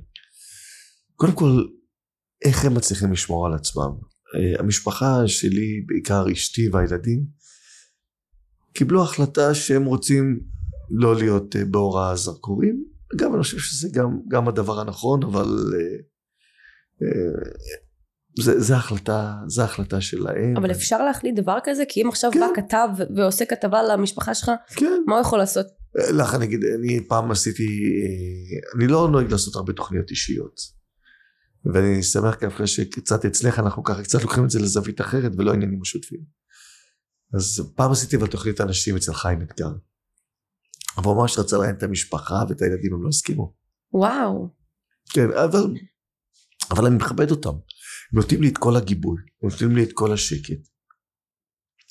[1.16, 1.64] קודם כל
[2.46, 3.92] איך הם מצליחים לשמור על עצמם
[4.36, 7.24] אה, המשפחה שלי בעיקר אשתי והילדים
[8.74, 10.40] קיבלו החלטה שהם רוצים
[10.90, 12.84] לא להיות אה, באור הזרקורים.
[13.16, 15.98] אגב, אני חושב שזה גם, גם הדבר הנכון, אבל אה,
[17.08, 17.52] אה,
[18.40, 20.58] זה, זה החלטה, זה החלטה שלהם.
[20.58, 21.84] אבל אפשר להחליט דבר כזה?
[21.90, 22.40] כי אם עכשיו כן.
[22.40, 25.04] בא כתב ועושה כתבה למשפחה שלך, כן.
[25.08, 25.66] מה הוא יכול לעשות?
[26.14, 27.68] לך אני אגיד, אני פעם עשיתי,
[28.78, 30.84] אני לא נוהג לעשות הרבה תוכניות אישיות.
[31.74, 35.82] ואני שמח ככה שקצת אצלך אנחנו ככה קצת לוקחים את זה לזווית אחרת ולא עניינים
[35.82, 36.20] משותפים.
[37.34, 39.70] אז פעם עשיתי אבל תוכנית אנשים אצל חיים אתגר.
[40.98, 43.54] אבל ממש רצה להם את המשפחה ואת הילדים, הם לא הסכימו.
[43.94, 44.50] וואו.
[45.14, 45.74] כן, אבל,
[46.72, 47.50] אבל אני מכבד אותם.
[47.50, 50.68] הם נותנים לי את כל הגיבוי, הם נותנים לי את כל השקט.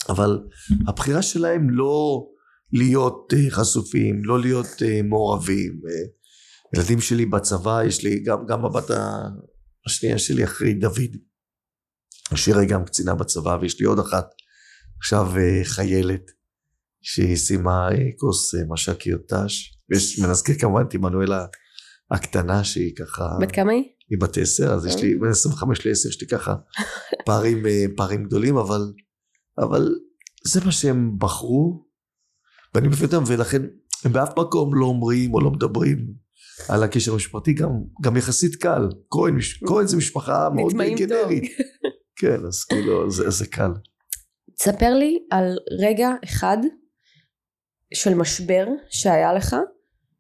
[0.09, 0.41] אבל
[0.89, 2.27] הבחירה שלהם לא
[2.73, 5.81] להיות אה, חשופים, לא להיות אה, מעורבים.
[5.89, 6.05] אה,
[6.77, 8.91] ילדים שלי בצבא, יש לי גם, גם הבת
[9.87, 11.17] השנייה שלי אחרי דוד,
[12.35, 14.27] שירה גם קצינה בצבא, ויש לי עוד אחת
[15.03, 15.27] עכשיו
[15.65, 16.31] חיילת
[17.01, 21.47] שהיא סיימה קורס מש"קיות ת"ש, ויש מנזכיר כמובן את עמנואלה
[22.11, 23.29] הקטנה שהיא ככה...
[23.41, 23.85] בת כמה היא?
[24.11, 26.55] היא בת עשר, אז יש לי בין 25 ל-10 יש לי ככה
[27.27, 27.63] פערים,
[27.97, 28.93] פערים גדולים, אבל,
[29.59, 29.95] אבל
[30.45, 31.87] זה מה שהם בחרו,
[32.75, 33.63] ואני מבין אותם, ולכן
[34.05, 36.07] הם באף מקום לא אומרים או לא מדברים
[36.69, 37.71] על הקשר המשפחתי, גם,
[38.03, 38.89] גם יחסית קל.
[39.11, 39.37] כהן,
[39.67, 41.45] כהן זה משפחה מאוד גנרית.
[42.21, 43.71] כן, אז כאילו, זה, זה קל.
[44.63, 46.57] תספר לי על רגע אחד
[47.95, 49.57] של משבר שהיה לך,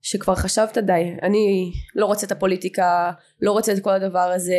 [0.02, 4.56] שכבר חשבת די, אני לא רוצה את הפוליטיקה, לא רוצה את כל הדבר הזה,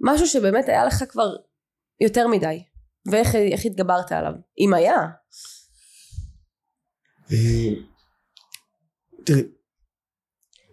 [0.00, 1.28] משהו שבאמת היה לך כבר
[2.00, 2.62] יותר מדי,
[3.10, 4.96] ואיך התגברת עליו, אם היה.
[7.32, 7.74] אה,
[9.24, 9.42] תראי,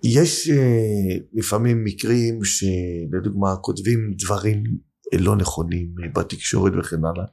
[0.03, 4.63] יש אה, לפעמים מקרים שלדוגמה כותבים דברים
[5.13, 7.25] לא נכונים בתקשורת וכן הלאה.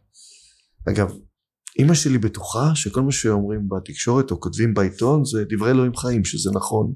[0.88, 1.12] אגב,
[1.78, 6.50] אימא שלי בטוחה שכל מה שאומרים בתקשורת או כותבים בעיתון זה דברי אלוהים חיים, שזה
[6.54, 6.92] נכון.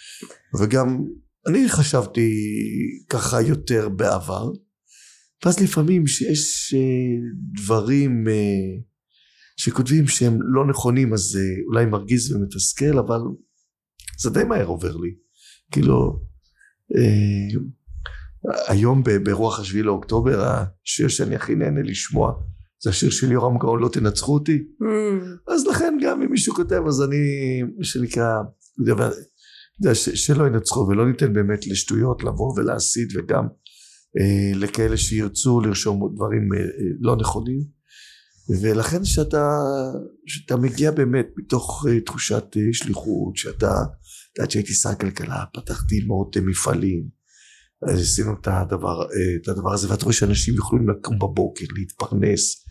[0.60, 1.04] וגם
[1.48, 2.30] אני חשבתי
[3.08, 4.50] ככה יותר בעבר.
[5.44, 8.24] ואז לפעמים שיש אה, דברים
[9.56, 13.20] שכותבים שהם לא נכונים אז זה אולי מרגיז ומתסכל אבל
[14.22, 15.14] זה די מהר עובר לי
[15.72, 16.20] כאילו
[16.96, 17.60] אה,
[18.68, 22.32] היום ברוח השביעי לאוקטובר השיר שאני הכי נהנה לשמוע
[22.84, 25.52] זה השיר של יורם גאון לא תנצחו אותי mm.
[25.52, 28.26] אז לכן גם אם מישהו כותב אז אני מה שנקרא
[29.94, 33.44] שלא ינצחו ולא ניתן באמת לשטויות לבוא ולהסית וגם
[34.18, 36.60] אה, לכאלה שירצו לרשום דברים אה,
[37.00, 37.74] לא נכונים
[38.48, 39.58] ולכן שאתה,
[40.26, 43.72] שאתה מגיע באמת מתוך uh, תחושת uh, שליחות, שאתה,
[44.32, 47.04] את יודעת שהייתי שר כלכלה, פתחתי מאות uh, מפעלים,
[47.88, 52.63] אז עשינו את הדבר, uh, את הדבר הזה, ואתה רואה שאנשים יכולים לקום בבוקר, להתפרנס,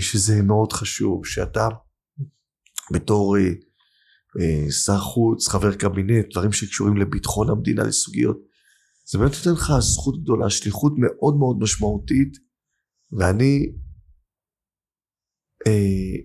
[0.00, 1.68] שזה מאוד חשוב, שאתה
[2.94, 8.48] בתור uh, uh, שר חוץ, חבר קבינט, דברים שקשורים לביטחון המדינה, לסוגיות,
[9.10, 12.32] זה באמת נותן לך זכות גדולה, שליחות מאוד מאוד משמעותית,
[13.18, 13.72] ואני
[15.66, 16.16] אה,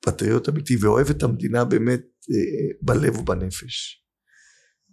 [0.00, 4.04] פטריוט אמיתי ואוהב את המדינה באמת אה, בלב ובנפש.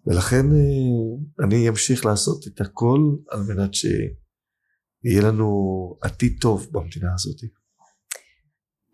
[0.08, 5.50] ולכן אה, אני אמשיך לעשות את הכל על מנת שיהיה לנו
[6.02, 7.61] עתיד טוב במדינה הזאת.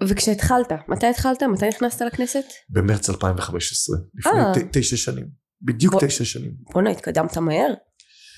[0.03, 1.43] וכשהתחלת, מתי התחלת?
[1.43, 2.43] מתי נכנסת לכנסת?
[2.69, 5.27] במרץ 2015, לפני תשע שנים.
[5.61, 6.51] בדיוק תשע שנים.
[6.73, 7.73] בואנה, התקדמת מהר.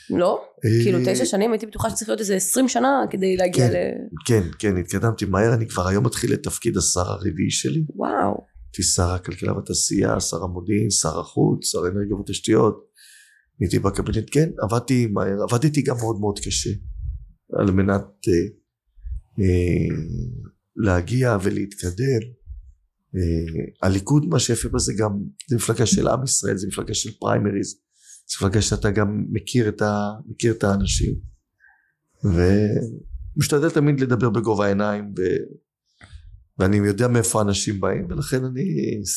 [0.09, 0.41] לא?
[0.65, 3.77] אה, כאילו תשע שנים הייתי בטוחה שצריך להיות איזה עשרים שנה כדי להגיע כן, ל...
[4.25, 7.85] כן, כן, התקדמתי מהר, אני כבר היום מתחיל את תפקיד השר הרביעי שלי.
[7.95, 8.45] וואו.
[8.65, 12.89] הייתי שר הכלכלה והתעשייה, שר המודיעין, שר החוץ, שר האנרגיה והתשתיות.
[13.59, 16.69] הייתי בקבינט, כן, עבדתי מהר, עבדתי גם מאוד מאוד קשה
[17.53, 18.33] על מנת אה,
[19.39, 19.95] אה,
[20.79, 22.21] להגיע ולהתקדם.
[23.15, 25.11] אה, הליכוד, מה שיפה בזה גם,
[25.49, 27.75] זה מפלגה של עם ישראל, זה מפלגה של פריימריז.
[28.25, 31.15] צריך לבקש שאתה גם מכיר את, ה, מכיר את האנשים
[32.23, 35.21] ומשתדל תמיד לדבר בגובה העיניים ו,
[36.59, 38.65] ואני יודע מאיפה האנשים באים ולכן אני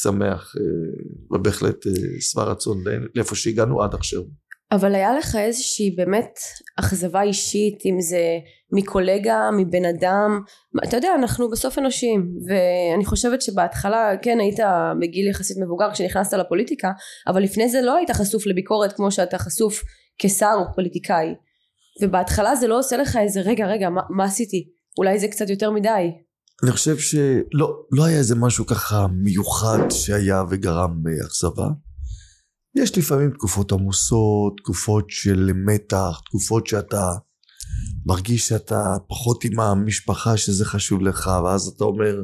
[0.03, 4.23] שמח אה, ובהחלט אה, שבע רצון לאיפה שהגענו עד עכשיו.
[4.73, 6.39] אבל היה לך איזושהי באמת
[6.77, 8.39] אכזבה אישית אם זה
[8.73, 10.41] מקולגה מבן אדם?
[10.85, 14.59] אתה יודע אנחנו בסוף אנושים ואני חושבת שבהתחלה כן היית
[15.01, 16.91] בגיל יחסית מבוגר כשנכנסת לפוליטיקה
[17.27, 19.83] אבל לפני זה לא היית חשוף לביקורת כמו שאתה חשוף
[20.19, 21.35] כשר או פוליטיקאי.
[22.03, 24.69] ובהתחלה זה לא עושה לך איזה רגע רגע מה, מה עשיתי?
[24.99, 26.11] אולי זה קצת יותר מדי.
[26.63, 31.67] אני חושב שלא לא היה איזה משהו ככה מיוחד שהיה וגרם אכזבה
[32.75, 37.13] יש לפעמים תקופות עמוסות, תקופות של מתח, תקופות שאתה
[38.07, 42.23] מרגיש שאתה פחות עם המשפחה שזה חשוב לך, ואז אתה אומר,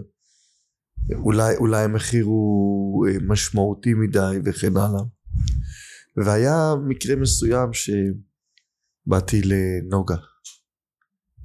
[1.13, 5.03] אולי, אולי המחיר הוא אה, משמעותי מדי וכן הלאה.
[6.17, 10.17] והיה מקרה מסוים שבאתי לנוגה,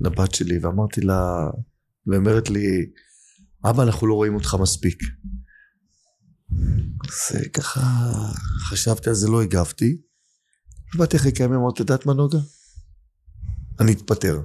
[0.01, 1.49] לבת שלי, ואמרתי לה,
[2.07, 2.91] ואומרת לי,
[3.65, 5.03] אבא אנחנו לא רואים אותך מספיק.
[7.07, 7.81] אז ככה
[8.69, 10.01] חשבתי על זה, לא הגבתי.
[10.95, 12.37] ובאתי אחרי כמה ימים, אמרתי, את יודעת מה נוגה?
[13.79, 14.41] אני אתפטר.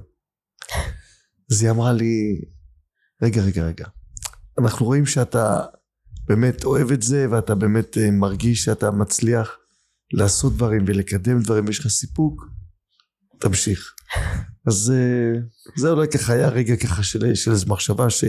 [1.51, 2.41] אז היא אמרה לי,
[3.21, 3.87] רגע, רגע, רגע.
[4.59, 5.65] אנחנו רואים שאתה
[6.25, 9.57] באמת אוהב את זה, ואתה באמת אה, מרגיש שאתה מצליח
[10.13, 12.45] לעשות דברים ולקדם דברים, ויש לך סיפוק,
[13.39, 13.93] תמשיך.
[14.67, 15.39] אז אה,
[15.77, 18.23] זה אולי ככה היה רגע ככה של, איזו מחשבה ש...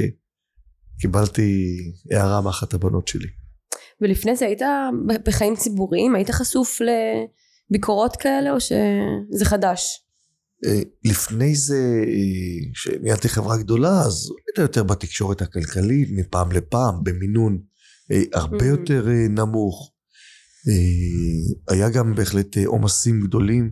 [1.01, 1.79] קיבלתי
[2.11, 3.29] הערה מאחת הבנות שלי.
[4.01, 4.63] ולפני זה היית
[5.27, 6.15] בחיים ציבוריים?
[6.15, 6.79] היית חשוף
[7.71, 10.05] לביקורות כאלה או שזה חדש?
[10.67, 17.59] אה, לפני זה, אה, כשניהלתי חברה גדולה, אז היית יותר בתקשורת הכלכלית, מפעם לפעם, במינון
[18.13, 18.65] אה, הרבה Mhm.
[18.65, 19.93] יותר נמוך.
[21.69, 23.71] היה גם בהחלט עומסים גדולים,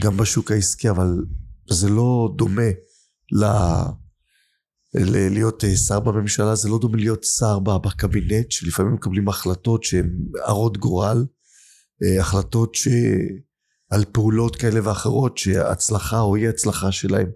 [0.00, 1.08] גם בשוק העסקי, אבל
[1.70, 2.68] זה לא דומה
[3.32, 3.44] ל...
[5.30, 10.10] להיות שר בממשלה, זה לא דומה להיות שר בקבינט, שלפעמים מקבלים החלטות שהן
[10.44, 11.24] הרות גורל,
[12.20, 12.88] החלטות ש...
[13.90, 17.30] על פעולות כאלה ואחרות שהצלחה או אי הצלחה שלהם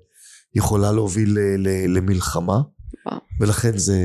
[0.55, 2.61] יכולה להוביל ל- ל- למלחמה
[3.07, 3.21] וואו.
[3.40, 3.99] ולכן זה,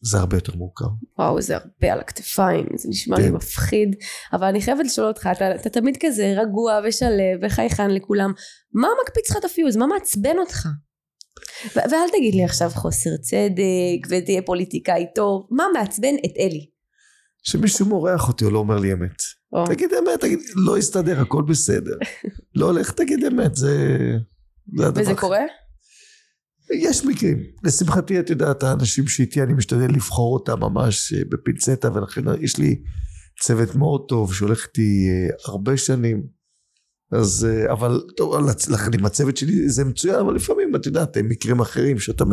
[0.00, 0.84] זה הרבה יותר מורכב.
[1.18, 3.32] וואו זה הרבה על הכתפיים זה נשמע לי כן.
[3.32, 3.96] מפחיד
[4.32, 8.32] אבל אני חייבת לשאול אותך אתה, אתה תמיד כזה רגוע ושלב וחייכן לכולם
[8.72, 10.68] מה מקפיץ לך את הפיוז מה מעצבן אותך
[11.66, 16.66] ו- ואל תגיד לי עכשיו חוסר צדק ותהיה פוליטיקאי טוב מה מעצבן את אלי
[17.42, 19.22] שמישהו מורח אותי או לא אומר לי אמת.
[19.52, 21.96] או, תגיד אמת, תגיד, לא יסתדר, הכל בסדר.
[22.54, 23.98] לא הולך, תגיד אמת, זה...
[24.76, 25.40] זה וזה קורה?
[26.72, 27.38] יש מקרים.
[27.64, 32.82] לשמחתי, את יודעת, האנשים שאיתי, אני משתדל לבחור אותם ממש אה, בפינצטה, ולכן יש לי
[33.40, 36.37] צוות מאוד טוב שהולך איתי אה, הרבה שנים.
[37.12, 38.34] אז, אה, אבל, טוב,
[38.94, 42.24] עם הצוות שלי זה מצוין, אבל לפעמים, את יודעת, הם מקרים אחרים שאתה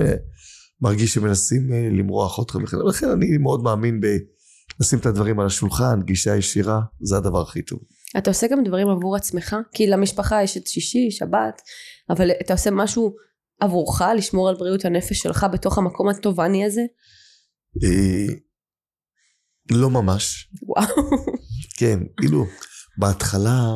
[0.82, 4.06] מרגיש שמנסים אה, למרוח אותך, וכן, לכן אני מאוד מאמין ב...
[4.80, 7.80] לשים את הדברים על השולחן, גישה ישירה, זה הדבר הכי טוב.
[8.18, 9.56] אתה עושה גם דברים עבור עצמך?
[9.74, 11.62] כי למשפחה יש את שישי, שבת,
[12.10, 13.16] אבל אתה עושה משהו
[13.60, 16.82] עבורך לשמור על בריאות הנפש שלך בתוך המקום התובעני הזה?
[17.84, 18.34] אה,
[19.72, 20.50] לא ממש.
[20.62, 20.86] וואו.
[21.80, 22.46] כן, כאילו,
[22.98, 23.72] בהתחלה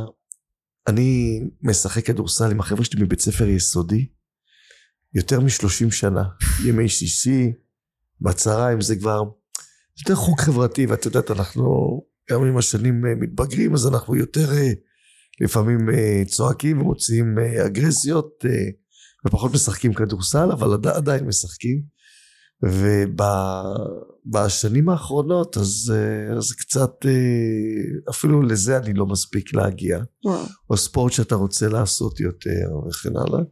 [0.90, 4.08] אני משחק כדורסל עם החבר'ה שלי מבית ספר יסודי
[5.16, 6.24] יותר משלושים שנה.
[6.66, 7.52] ימי שישי,
[8.22, 9.22] בצהריים זה כבר
[10.00, 11.64] יותר חוג חברתי, ואת יודעת, אנחנו
[12.32, 14.72] גם עם השנים אה, מתבגרים, אז אנחנו יותר אה,
[15.42, 18.46] לפעמים אה, צועקים ומוציאים אגרסיות,
[19.28, 21.82] ופחות משחקים כדורסל, אבל עד- עדיין משחקים.
[24.30, 30.00] ובשנים האחרונות אז אה, זה קצת אה, אפילו לזה אני לא מספיק להגיע.
[30.26, 30.46] וואו.
[30.70, 33.44] או ספורט שאתה רוצה לעשות יותר וכן הלאה.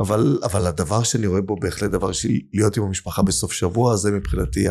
[0.00, 4.10] אבל, אבל הדבר שאני רואה בו בהחלט דבר של להיות עם המשפחה בסוף שבוע זה
[4.10, 4.66] מבחינתי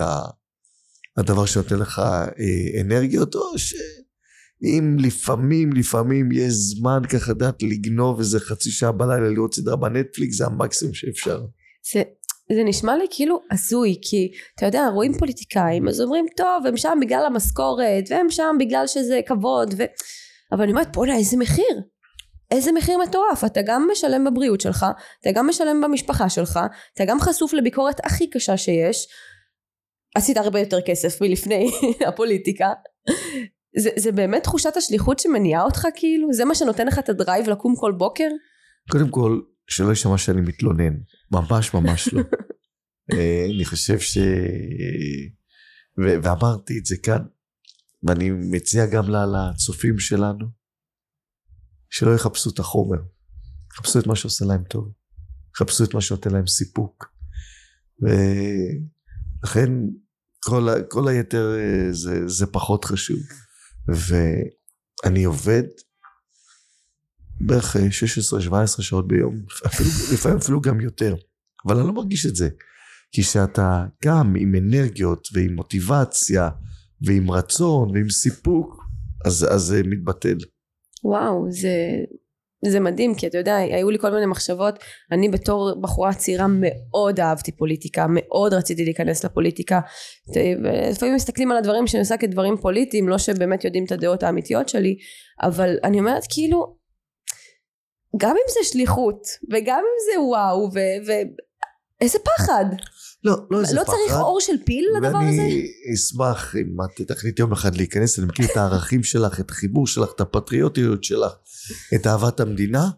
[1.17, 8.39] הדבר שנותן לך אה, אנרגיות או שאם לפעמים לפעמים יש זמן ככה דעת לגנוב איזה
[8.39, 11.45] חצי שעה בלילה לראות סדרה בנטפליקס זה המקסימום שאפשר.
[11.93, 12.03] זה,
[12.55, 16.97] זה נשמע לי כאילו הזוי כי אתה יודע רואים פוליטיקאים אז אומרים טוב הם שם
[17.01, 19.83] בגלל המשכורת והם שם בגלל שזה כבוד ו...
[20.51, 21.81] אבל אני אומרת בואנה איזה מחיר.
[22.51, 23.43] איזה מחיר מטורף.
[23.45, 24.85] אתה גם משלם בבריאות שלך
[25.21, 26.59] אתה גם משלם במשפחה שלך
[26.93, 29.07] אתה גם חשוף לביקורת הכי קשה שיש.
[30.15, 31.71] עשית הרבה יותר כסף מלפני
[32.07, 32.69] הפוליטיקה.
[33.77, 36.33] זה, זה באמת תחושת השליחות שמניעה אותך כאילו?
[36.33, 38.27] זה מה שנותן לך את הדרייב לקום כל בוקר?
[38.91, 40.93] קודם כל, שלא יישמע שאני מתלונן.
[41.31, 42.21] ממש ממש לא.
[43.13, 44.17] אה, אני חושב ש...
[45.97, 47.21] ו- ואמרתי את זה כאן,
[48.03, 50.45] ואני מציע גם לצופים שלנו,
[51.89, 52.97] שלא יחפשו את החומר.
[53.73, 54.91] יחפשו את מה שעושה להם טוב.
[55.55, 57.15] יחפשו את מה שנותן להם סיפוק.
[58.01, 59.69] ולכן
[60.39, 63.19] כל, ה- כל היתר אה, זה, זה פחות חשוב.
[63.87, 65.63] ואני עובד
[67.45, 71.15] בערך 16-17 שעות ביום, אפילו, לפעמים אפילו גם יותר,
[71.65, 72.49] אבל אני לא מרגיש את זה,
[73.11, 76.49] כי כשאתה גם עם אנרגיות ועם מוטיבציה
[77.01, 78.83] ועם רצון ועם סיפוק,
[79.25, 80.37] אז, זה מתבטל.
[81.03, 81.71] וואו זה
[82.65, 84.79] זה מדהים כי אתה יודע היו לי כל מיני מחשבות.
[85.11, 89.79] אני בתור בחורה צעירה מאוד אהבתי פוליטיקה מאוד רציתי להיכנס לפוליטיקה.
[90.35, 94.97] ולפעמים מסתכלים על הדברים שאני עושה כדברים פוליטיים לא שבאמת יודעים את הדעות האמיתיות שלי
[95.41, 96.75] אבל אני אומרת כאילו
[98.17, 100.69] גם אם זה שליחות וגם אם זה וואו
[101.99, 102.65] ואיזה פחד
[103.23, 103.93] לא, לא איזה לא פחד.
[103.93, 105.17] צריך אור של פיל לדבר הזה?
[105.17, 109.87] ואני אשמח אם את תחליט יום אחד להיכנס, אני מכיר את הערכים שלך, את החיבור
[109.87, 111.31] שלך, את הפטריוטיות שלך,
[111.95, 112.89] את אהבת המדינה,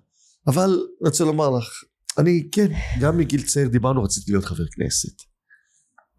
[0.47, 0.70] אבל
[1.01, 1.84] אני רוצה לומר לך,
[2.18, 2.68] אני כן,
[2.99, 5.22] גם מגיל צעיר דיברנו, רציתי להיות חבר כנסת.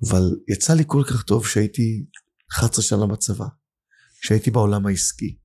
[0.09, 2.05] אבל יצא לי כל כך טוב שהייתי
[2.53, 3.47] 11 שנה בצבא,
[4.21, 5.37] שהייתי בעולם העסקי.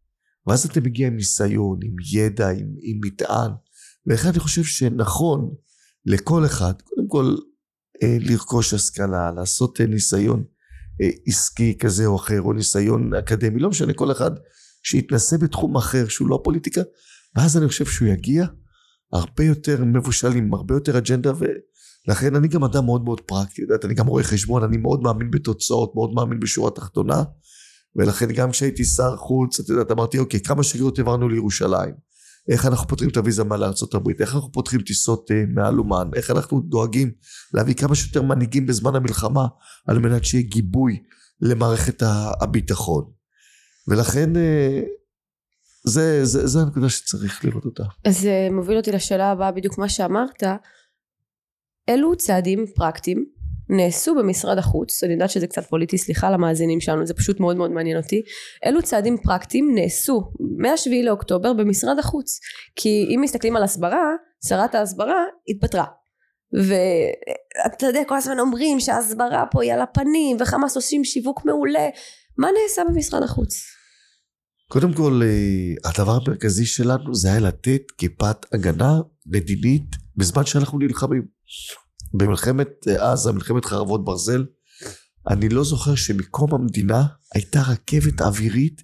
[0.49, 3.51] ואז אתה מגיע עם ניסיון, עם ידע, עם, עם מטען,
[4.07, 5.55] ולכן אני חושב שנכון
[6.05, 7.35] לכל אחד, קודם כל
[8.03, 10.43] אה, לרכוש השכלה, לעשות אה, ניסיון
[11.01, 14.31] אה, עסקי כזה או אחר, או ניסיון אקדמי, לא משנה, כל אחד
[14.83, 16.81] שיתנסה בתחום אחר שהוא לא פוליטיקה,
[17.35, 18.45] ואז אני חושב שהוא יגיע
[19.13, 21.31] הרבה יותר מבושל עם הרבה יותר אג'נדה
[22.07, 25.31] לכן אני גם אדם מאוד מאוד פרקטי, יודעת, אני גם רואה חשבון, אני מאוד מאמין
[25.31, 27.23] בתוצאות, מאוד מאמין בשורה תחתונה,
[27.95, 31.93] ולכן גם כשהייתי שר חוץ, את יודעת, אמרתי, אוקיי, כמה שגרירות העברנו לירושלים?
[32.49, 33.63] איך אנחנו פותרים את הוויזה מעל
[33.93, 34.21] הברית?
[34.21, 36.09] איך אנחנו פותרים טיסות uh, מעל אומן?
[36.15, 37.11] איך אנחנו דואגים
[37.53, 39.47] להביא כמה שיותר מנהיגים בזמן המלחמה,
[39.87, 41.03] על מנת שיהיה גיבוי
[41.41, 42.03] למערכת
[42.41, 43.03] הביטחון.
[43.87, 44.85] ולכן uh,
[45.83, 47.83] זה, זה, זה הנקודה שצריך לראות אותה.
[48.05, 50.43] אז זה מוביל אותי לשאלה הבאה, בדיוק מה שאמרת.
[51.87, 53.25] אילו צעדים פרקטיים
[53.69, 57.71] נעשו במשרד החוץ, אני יודעת שזה קצת פוליטי, סליחה למאזינים שלנו, זה פשוט מאוד מאוד
[57.71, 58.21] מעניין אותי,
[58.65, 62.39] אילו צעדים פרקטיים נעשו מהשביעי לאוקטובר במשרד החוץ,
[62.75, 64.11] כי אם מסתכלים על הסברה,
[64.47, 65.85] שרת ההסברה התפטרה,
[66.53, 71.87] ואתה יודע כל הזמן אומרים שההסברה פה היא על הפנים וחמאס עושים שיווק מעולה,
[72.37, 73.53] מה נעשה במשרד החוץ?
[74.71, 81.25] קודם כל, אה, הדבר המרכזי שלנו זה היה לתת כיפת הגנה מדינית בזמן שאנחנו נלחמים.
[82.13, 84.45] במלחמת אה, עזה, מלחמת חרבות ברזל,
[85.29, 87.05] אני לא זוכר שמקום המדינה
[87.35, 88.81] הייתה רכבת אווירית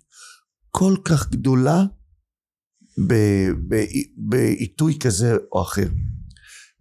[0.71, 1.83] כל כך גדולה
[4.17, 5.87] בעיתוי כזה או אחר.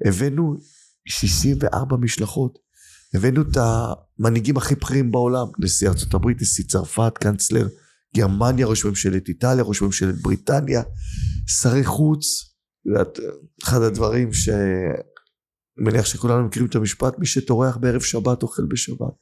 [0.06, 0.56] הבאנו
[1.08, 2.58] 64 משלחות,
[3.14, 7.68] הבאנו את המנהיגים הכי בכירים בעולם, נשיא ארצות הברית, נשיא צרפת, קאנצלר
[8.16, 10.82] גרמניה, ראש ממשלת איטליה, ראש ממשלת בריטניה,
[11.46, 12.54] שרי חוץ,
[13.62, 14.48] אחד הדברים ש...
[15.78, 19.12] מניח שכולנו מכירים את המשפט, מי שטורח בערב שבת אוכל בשבת.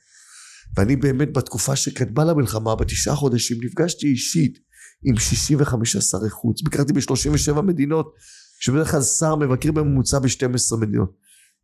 [0.76, 4.59] ואני באמת בתקופה שקדמה למלחמה, בתשעה חודשים, נפגשתי אישית
[5.05, 6.62] עם 65 שרי חוץ.
[6.62, 8.14] ביקרתי ב-37 מדינות,
[8.61, 11.12] שבדרך כלל שר מבקר בממוצע ב-12 מדינות.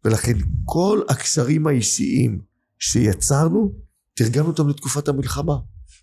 [0.05, 0.33] ולכן
[0.65, 2.41] כל הקשרים האישיים
[2.79, 3.73] שיצרנו,
[4.15, 5.55] תרגמנו אותם לתקופת המלחמה.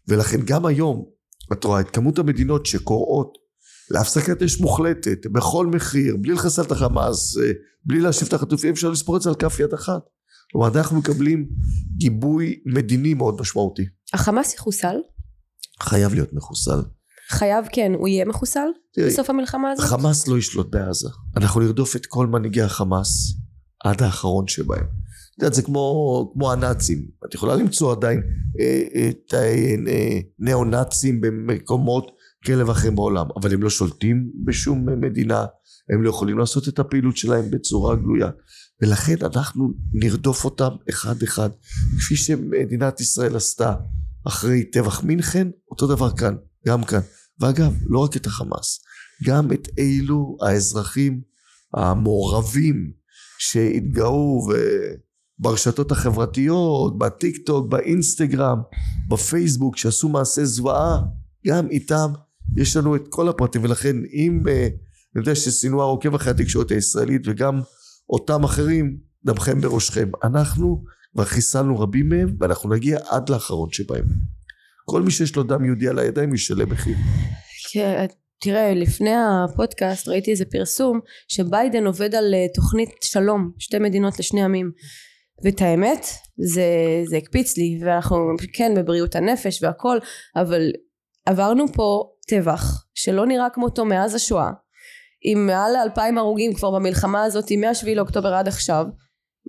[0.08, 1.06] ולכן גם היום,
[1.54, 3.38] את רואה את כמות המדינות שקוראות
[3.92, 7.52] להפסקת אש מוחלטת, בכל מחיר, בלי לחסל את החמאס, אה,
[7.86, 10.02] בלי להשיב את החטופים, אפשר לספור את זה על כף יד אחת.
[10.52, 11.50] כלומר, אנחנו מקבלים
[11.98, 13.86] גיבוי מדיני מאוד משמעותי.
[14.14, 14.96] החמאס יחוסל?
[15.82, 16.82] חייב להיות מחוסל.
[17.30, 19.86] חייב כן, הוא יהיה מחוסל תראי, בסוף המלחמה הזאת?
[19.86, 21.10] חמאס לא ישלוט בעזה.
[21.38, 23.34] אנחנו נרדוף את כל מנהיגי החמאס
[23.84, 24.84] עד האחרון שבהם.
[24.84, 27.08] את יודעת, זה כמו, כמו הנאצים.
[27.26, 28.22] את יכולה למצוא עדיין
[28.60, 29.34] אה, את
[30.40, 32.12] הניאו-נאצים במקומות
[32.42, 35.46] כאלה ואחרים בעולם, אבל הם לא שולטים בשום מדינה,
[35.90, 38.30] הם לא יכולים לעשות את הפעילות שלהם בצורה גלויה,
[38.82, 41.50] ולכן אנחנו נרדוף אותם אחד אחד,
[41.98, 43.76] כפי שמדינת ישראל עשתה
[44.28, 46.36] אחרי טבח מינכן, אותו דבר כאן,
[46.68, 47.00] גם כאן.
[47.40, 48.80] ואגב, לא רק את החמאס,
[49.24, 51.22] גם את אילו האזרחים
[51.74, 52.92] המעורבים
[53.38, 54.48] שהתגאו
[55.40, 58.58] ברשתות החברתיות, בטיק טוק, באינסטגרם,
[59.10, 61.02] בפייסבוק, שעשו מעשה זוועה,
[61.48, 62.12] גם איתם
[62.56, 64.85] יש לנו את כל הפרטים ולכן אם uh,
[65.16, 67.62] אני יודע שסינואר עוקב אחרי התקשורת הישראלית וגם
[68.10, 70.10] אותם אחרים דמכם בראשכם.
[70.24, 74.06] אנחנו כבר חיסלנו רבים מהם ואנחנו נגיע עד לאחרון שבהם.
[74.86, 76.96] כל מי שיש לו דם יהודי על הידיים ישלם מחיר.
[77.74, 78.06] כן,
[78.42, 84.44] תראה לפני הפודקאסט ראיתי איזה פרסום שביידן עובד על אה, תוכנית שלום שתי מדינות לשני
[84.44, 84.72] עמים.
[85.44, 86.06] ואת האמת
[86.38, 86.64] זה,
[87.10, 88.18] זה הקפיץ לי ואנחנו
[88.54, 89.98] כן בבריאות הנפש והכל
[90.36, 90.62] אבל
[91.26, 94.52] עברנו פה טבח שלא נראה כמותו מאז השואה
[95.28, 98.86] עם מעל לאלפיים הרוגים כבר במלחמה הזאת מהשביעי לאוקטובר עד עכשיו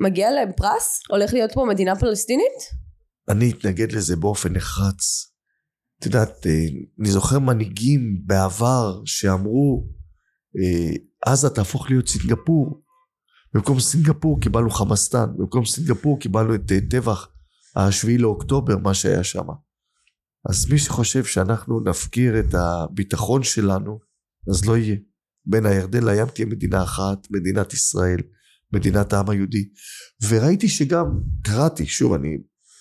[0.03, 1.01] מגיע להם פרס?
[1.11, 2.87] הולך להיות פה מדינה פלסטינית?
[3.29, 5.33] אני אתנגד לזה באופן נחרץ.
[5.99, 6.53] את יודעת, אה,
[7.01, 9.87] אני זוכר מנהיגים בעבר שאמרו
[10.59, 10.97] אה,
[11.33, 12.83] עזה תהפוך להיות סינגפור.
[13.55, 17.29] במקום סינגפור קיבלנו חמאסטן, במקום סינגפור קיבלנו את אה, טבח
[17.77, 19.47] השביעי לאוקטובר, מה שהיה שם.
[20.51, 23.99] אז מי שחושב שאנחנו נפקיר את הביטחון שלנו,
[24.51, 24.97] אז לא יהיה.
[25.47, 28.21] בין הירדן לים תהיה מדינה אחת, מדינת ישראל,
[28.73, 29.69] מדינת העם היהודי.
[30.29, 31.05] וראיתי שגם,
[31.43, 32.39] קראתי, שוב, אני,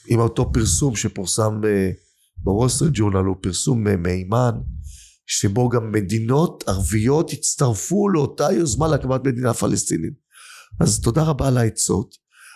[0.08, 1.92] עם אותו פרסום שפורסם אה,
[2.38, 4.52] בוול סטריט ג'ורנל, הוא פרסום אה, מהימן,
[5.28, 10.14] שבו גם מדינות ערביות הצטרפו לאותה יוזמה להקמת מדינה פלסטינית.
[10.80, 12.16] אז תודה רבה על העצות.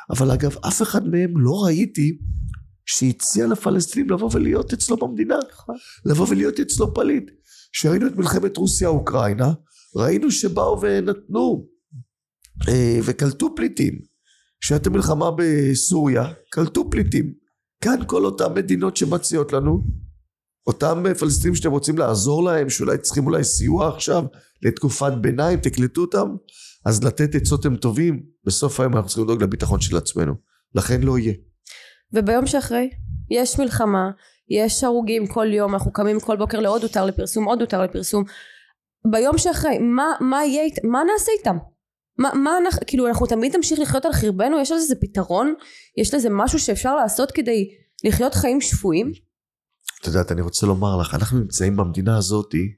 [0.10, 2.18] אבל אגב, אף אחד מהם לא ראיתי
[2.86, 5.76] שהציע לפלסטינים לבוא ולהיות אצלו במדינה, נכון.
[6.06, 7.32] לבוא ולהיות אצלו פליט.
[7.72, 9.52] כשראינו את מלחמת רוסיה-אוקראינה,
[9.96, 11.68] ראינו שבאו ונתנו
[12.70, 14.00] אה, וקלטו פליטים.
[14.62, 17.34] כשהייתה מלחמה בסוריה, קלטו פליטים.
[17.82, 19.84] כאן כל אותן מדינות שמציעות לנו,
[20.68, 24.24] אותם פלסטינים שאתם רוצים לעזור להם, שאולי צריכים אולי סיוע עכשיו
[24.62, 26.36] לתקופת ביניים, תקלטו אותם,
[26.86, 30.34] אז לתת עצות הם טובים, בסוף היום אנחנו צריכים לדאוג לביטחון של עצמנו.
[30.76, 31.34] לכן לא יהיה.
[32.14, 32.90] וביום שאחרי
[33.32, 34.12] יש מלחמה
[34.50, 38.24] יש הרוגים כל יום אנחנו קמים כל בוקר לעוד הותר לפרסום עוד הותר לפרסום
[39.06, 41.58] ביום שאחרי מה, מה יהיה מה נעשה איתם
[42.20, 44.60] מה, מה אנחנו, כאילו אנחנו תמיד נמשיך לחיות על חרבנו?
[44.60, 45.54] יש לזה פתרון?
[45.98, 47.70] יש לזה משהו שאפשר לעשות כדי
[48.04, 49.12] לחיות חיים שפויים?
[50.02, 52.76] את יודעת, אני רוצה לומר לך, אנחנו נמצאים במדינה הזאתי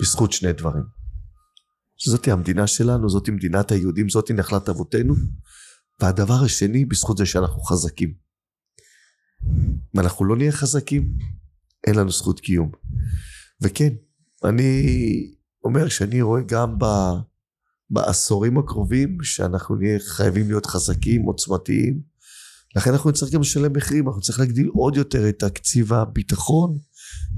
[0.00, 0.82] בזכות שני דברים.
[1.96, 5.14] שזאתי המדינה שלנו, זאתי מדינת היהודים, זאתי נחלת אבותינו,
[6.00, 8.14] והדבר השני, בזכות זה שאנחנו חזקים.
[9.94, 11.12] אם אנחנו לא נהיה חזקים,
[11.86, 12.70] אין לנו זכות קיום.
[13.62, 13.94] וכן,
[14.44, 14.82] אני
[15.64, 16.84] אומר שאני רואה גם ב,
[17.90, 22.00] בעשורים הקרובים שאנחנו נהיה חייבים להיות חזקים, עוצמתיים.
[22.76, 26.78] לכן אנחנו נצטרך גם לשלם מחירים, אנחנו נצטרך להגדיל עוד יותר את תקציב הביטחון,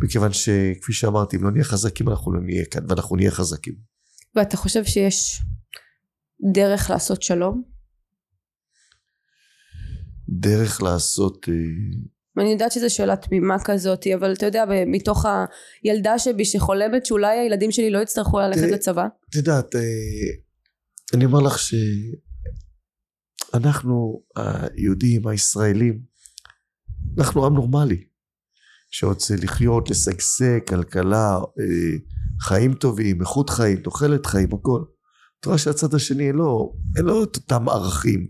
[0.03, 3.75] מכיוון שכפי שאמרתי, אם לא נהיה חזקים אנחנו לא נהיה כאן, ואנחנו נהיה חזקים.
[4.37, 5.43] ואתה חושב שיש
[6.53, 7.63] דרך לעשות שלום?
[10.29, 11.47] דרך לעשות...
[12.39, 15.27] אה, ואני יודעת שזו שאלה תמימה כזאת, אבל אתה יודע, מתוך
[15.83, 19.07] הילדה שבי שחולמת שאולי הילדים שלי לא יצטרכו ללכת לצבא.
[19.31, 19.81] את יודעת, אה,
[21.15, 21.57] אני אומר לך
[23.53, 26.01] שאנחנו היהודים, הישראלים,
[27.19, 28.05] אנחנו עם נורמלי,
[28.91, 31.99] שרוצה לחיות, לשגשג, כלכלה, אה,
[32.41, 34.83] חיים טובים, איכות חיים, תוחלת חיים, הכל.
[35.41, 38.29] אתה רואה שהצד השני אין לו, אין לו את אותם ערכים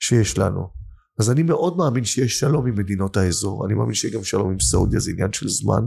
[0.00, 0.77] שיש לנו.
[1.18, 4.60] אז אני מאוד מאמין שיש שלום עם מדינות האזור, אני מאמין שיהיה גם שלום עם
[4.60, 5.82] סעודיה, זה עניין של זמן.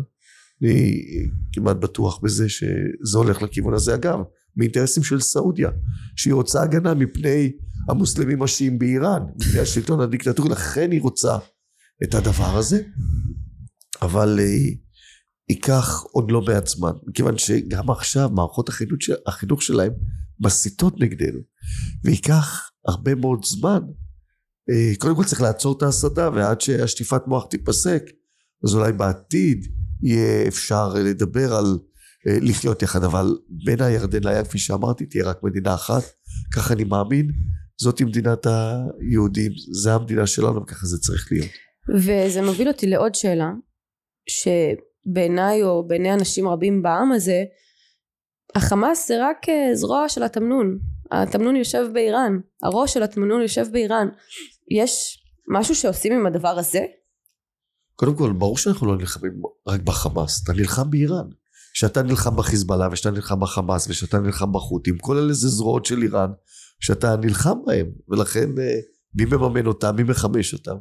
[0.63, 1.01] אני
[1.53, 3.95] כמעט בטוח בזה שזה הולך לכיוון הזה.
[3.95, 4.19] אגב,
[4.55, 5.69] מאינטרסים של סעודיה,
[6.15, 7.51] שהיא רוצה הגנה מפני
[7.89, 11.37] המוסלמים השיעים באיראן, מפני השלטון הדיקטטורי, לכן היא רוצה
[12.03, 12.81] את הדבר הזה,
[14.01, 14.45] אבל אה,
[15.49, 19.91] ייקח עוד לא מעט זמן, מכיוון שגם עכשיו מערכות החינוך, החינוך שלהם
[20.39, 21.39] מסיתות נגדנו,
[22.03, 23.79] וייקח הרבה מאוד זמן
[24.99, 28.03] קודם כל צריך לעצור את ההסתה ועד שהשטיפת מוח תיפסק
[28.63, 29.67] אז אולי בעתיד
[30.03, 31.79] יהיה אפשר לדבר על
[32.27, 33.03] אה, לחיות יחד.
[33.03, 36.03] אבל בין הירדן לים כפי שאמרתי תהיה רק מדינה אחת
[36.55, 37.27] ככה אני מאמין.
[37.81, 41.51] זאתי מדינת היהודים זה המדינה שלנו וככה זה צריך להיות.
[41.89, 43.51] וזה מוביל אותי לעוד שאלה
[44.29, 47.43] שבעיניי או בעיני אנשים רבים בעם הזה
[48.55, 50.79] החמאס זה רק אה, זרוע של התמנון.
[51.11, 52.39] התמנון יושב באיראן.
[52.63, 54.07] הראש של התמנון יושב באיראן
[54.71, 56.79] יש משהו שעושים עם הדבר הזה?
[57.95, 60.43] קודם כל ברור שאנחנו לא נלחמים רק בחמאס.
[60.43, 61.25] אתה נלחם באיראן.
[61.73, 66.31] שאתה נלחם בחיזבאללה ושאתה נלחם בחמאס ושאתה נלחם בחות'ים כל אלה זה זרועות של איראן
[66.79, 67.91] שאתה נלחם בהם.
[68.09, 68.79] ולכן אה,
[69.15, 70.75] מי מממן אותם מי מחמש אותם?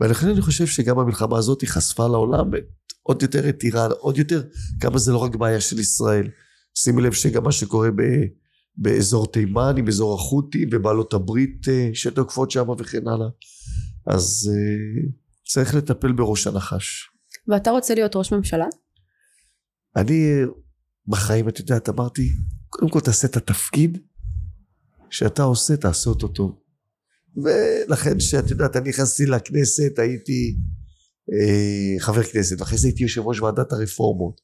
[0.00, 2.50] ולכן אני חושב שגם המלחמה הזאת היא חשפה לעולם
[3.02, 4.42] עוד יותר את איראן עוד יותר
[4.80, 6.28] כמה זה לא רק בעיה של ישראל.
[6.74, 8.02] שימי לב שגם מה שקורה ב...
[8.76, 13.28] באזור תימן עם אזור החות'ים ובעלות הברית אה, שתוקפות שם וכן הלאה
[14.06, 15.08] אז אה,
[15.46, 17.10] צריך לטפל בראש הנחש.
[17.48, 18.66] ואתה רוצה להיות ראש ממשלה?
[19.96, 20.42] אני
[21.06, 22.32] בחיים את יודעת אמרתי
[22.68, 23.98] קודם כל תעשה את התפקיד
[25.10, 26.58] שאתה עושה תעשה אותו טוב
[27.36, 30.56] ולכן שאת יודעת אני נכנסתי לכנסת הייתי
[31.32, 34.40] אה, חבר כנסת ואחרי זה הייתי יושב ראש ועדת הרפורמות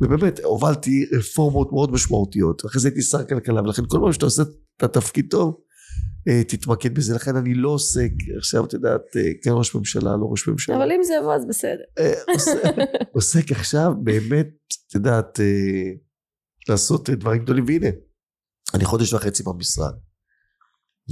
[0.00, 4.42] ובאמת הובלתי רפורמות מאוד משמעותיות ואחרי זה הייתי שר כלכלה ולכן כל פעם שאתה עושה
[4.76, 5.60] את התפקיד טוב
[6.28, 7.14] אה, תתמקד בזה.
[7.14, 10.76] לכן אני לא עוסק עכשיו את יודעת אה, כן ראש ממשלה לא ראש ממשלה.
[10.76, 11.84] אבל אם זה יבוא אז בסדר.
[13.14, 14.48] עוסק עכשיו באמת
[14.88, 15.40] את יודעת
[16.68, 17.64] לעשות דברים גדולים.
[17.66, 17.88] והנה
[18.74, 19.94] אני חודש וחצי במשרד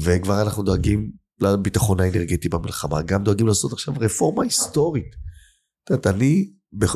[0.05, 3.03] וכבר אנחנו דואגים לביטחון האנרגטי במלחמה.
[3.03, 5.17] גם דואגים לעשות עכשיו רפורמה היסטורית.
[5.85, 6.53] את יודעת אני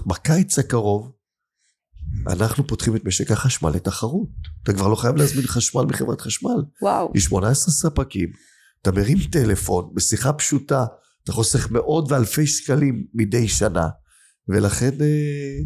[0.06, 1.12] בקיץ הקרוב
[2.26, 4.28] אנחנו פותחים את משק החשמל לתחרות.
[4.62, 6.62] אתה כבר לא חייב להזמין חשמל מחברת חשמל.
[6.82, 7.12] וואו.
[7.14, 8.28] יש 18 ספקים,
[8.82, 10.84] אתה מרים טלפון, בשיחה פשוטה,
[11.24, 13.88] אתה חוסך מאות ואלפי שקלים מדי שנה,
[14.48, 15.58] ולכן אה,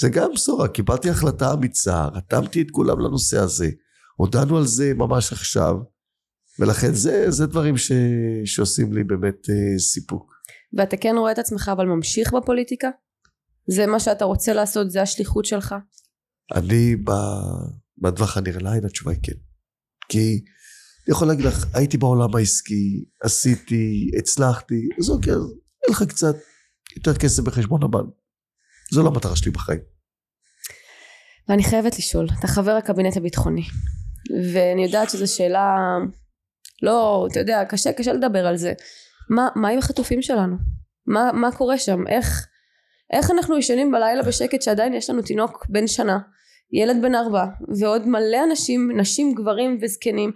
[0.00, 0.68] זה גם בשורה.
[0.68, 3.70] קיבלתי החלטה אמיצה, רתמתי את כולם לנושא הזה,
[4.16, 5.76] הודענו על זה ממש עכשיו,
[6.58, 7.92] ולכן זה, זה דברים ש,
[8.44, 10.32] שעושים לי באמת אה, סיפוק.
[10.78, 12.88] ואתה כן רואה את עצמך אבל ממשיך בפוליטיקה?
[13.66, 14.90] זה מה שאתה רוצה לעשות?
[14.90, 15.74] זה השליחות שלך?
[16.54, 16.96] אני
[17.98, 19.32] בטווח הנראה לעין התשובה היא כן.
[20.08, 20.44] כי
[21.06, 25.40] אני יכול להגיד לך, הייתי בעולם העסקי, עשיתי, הצלחתי, אז אוקיי, אז
[25.84, 26.34] אין לך קצת
[26.96, 28.14] יותר כסף בחשבון הבנק.
[28.92, 29.80] זו לא המטרה שלי בחיים.
[31.48, 33.62] ואני חייבת לשאול, אתה חבר הקבינט הביטחוני,
[34.54, 35.76] ואני יודעת שזו שאלה,
[36.82, 38.72] לא, אתה יודע, קשה, קשה לדבר על זה.
[39.30, 40.56] מה, מה עם החטופים שלנו?
[41.06, 42.06] מה, מה קורה שם?
[42.06, 42.46] איך,
[43.12, 46.18] איך אנחנו ישנים בלילה בשקט שעדיין יש לנו תינוק בן שנה
[46.72, 47.44] ילד בן ארבע
[47.80, 50.32] ועוד מלא אנשים נשים גברים וזקנים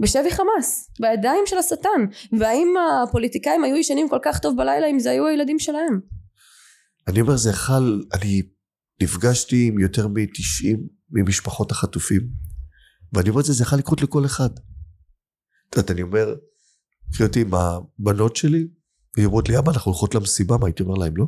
[0.00, 2.00] בשבי חמאס בידיים של השטן
[2.38, 6.00] והאם הפוליטיקאים היו ישנים כל כך טוב בלילה אם זה היו הילדים שלהם
[7.08, 8.42] אני אומר זה חל אני
[9.02, 10.78] נפגשתי עם יותר מ-90
[11.10, 12.20] ממשפחות החטופים
[13.12, 14.50] ואני אומר את זה, זה יכול לקרות לכל אחד.
[15.68, 16.34] את יודעת, אני אומר,
[17.12, 18.68] קחי אותי עם הבנות שלי,
[19.16, 21.26] והיא אומרות לי, אבא, אנחנו הולכות למסיבה, מה הייתי אומר להם, לא?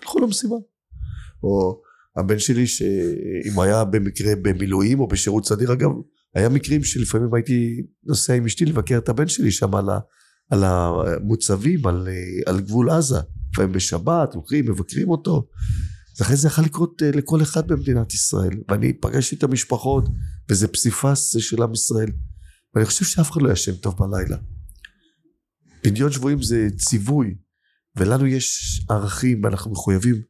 [0.00, 0.56] תלכו למסיבה.
[1.42, 1.80] או
[2.16, 5.90] הבן שלי, שאם היה במקרה במילואים או בשירות סדיר, אגב,
[6.34, 9.98] היה מקרים שלפעמים הייתי נוסע עם אשתי לבקר את הבן שלי שם על, ה,
[10.50, 12.08] על המוצבים, על,
[12.46, 13.18] על גבול עזה.
[13.52, 15.48] לפעמים בשבת, הולכים, מבקרים אותו.
[16.16, 18.60] אז אחרי זה יכול לקרות אה, לכל אחד במדינת ישראל.
[18.68, 20.08] ואני פגשתי את המשפחות,
[20.50, 22.10] וזה פסיפס של עם ישראל.
[22.74, 24.36] ואני חושב שאף אחד לא ישן טוב בלילה.
[25.82, 27.34] פדיון שבויים זה ציווי,
[27.96, 30.22] ולנו יש ערכים, ואנחנו מחויבים.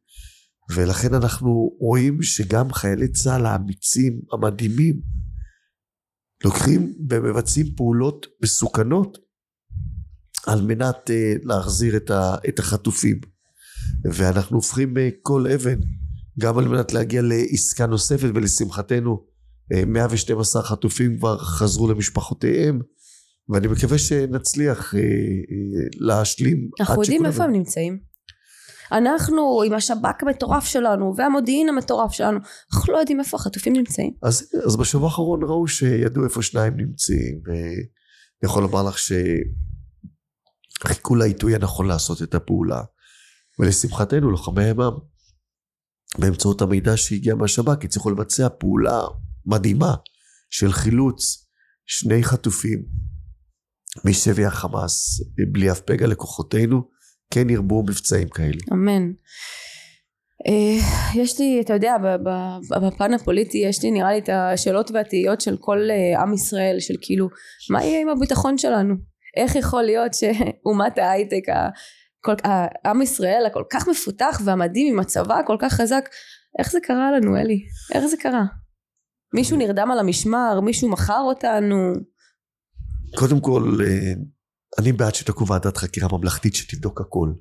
[0.75, 5.01] ולכן אנחנו רואים שגם חיילי צה"ל האמיצים, המדהימים,
[6.45, 9.19] לוקחים ומבצעים פעולות מסוכנות
[10.47, 13.21] על מנת uh, להחזיר את, ה, את החטופים.
[14.13, 15.79] ואנחנו הופכים uh, כל אבן
[16.41, 19.25] גם על מנת להגיע לעסקה נוספת ולשמחתנו
[19.75, 22.81] uh, 112 חטופים כבר חזרו למשפחותיהם
[23.49, 25.01] ואני מקווה שנצליח uh, uh,
[26.01, 27.99] להשלים אנחנו יודעים איפה הם נמצאים.
[28.93, 32.39] אנחנו עם השב"כ המטורף שלנו והמודיעין המטורף שלנו
[32.75, 34.13] אנחנו לא יודעים איפה החטופים נמצאים.
[34.23, 37.87] אז, אז בשבוע האחרון ראו שידעו איפה שניים נמצאים ואני
[38.45, 38.97] יכול לומר לך
[40.85, 42.83] שחיכו לעיתוי הנכון לעשות את הפעולה.
[43.59, 44.93] ולשמחתנו לוחמי הימ"מ
[46.19, 49.01] באמצעות המידע שהגיע מהשב"כ הצליחו לבצע פעולה
[49.47, 49.95] מדהימה
[50.51, 51.49] של חילוץ
[51.87, 53.06] שני חטופים
[54.05, 55.21] משבי החמאס
[55.53, 56.83] בלי אף פגע לכוחותינו
[57.31, 58.59] כן ירבו מבצעים כאלה.
[58.73, 59.11] אמן.
[60.49, 61.97] Uh, יש לי, אתה יודע,
[62.81, 66.95] בפן הפוליטי יש לי נראה לי את השאלות והתהיות של כל uh, עם ישראל, של
[67.01, 67.29] כאילו,
[67.71, 68.95] מה יהיה עם הביטחון שלנו?
[69.37, 71.43] איך יכול להיות שאומת ההייטק,
[72.87, 76.09] עם ישראל הכל כך מפותח והמדהים עם הצבא הכל כך חזק,
[76.59, 77.63] איך זה קרה לנו אלי?
[77.95, 78.45] איך זה קרה?
[79.35, 80.61] מישהו נרדם על המשמר?
[80.61, 81.93] מישהו מכר אותנו?
[83.15, 84.13] קודם כל, אה,
[84.79, 87.33] אני בעד שתקום ועדת חקירה ממלכתית שתבדוק הכל.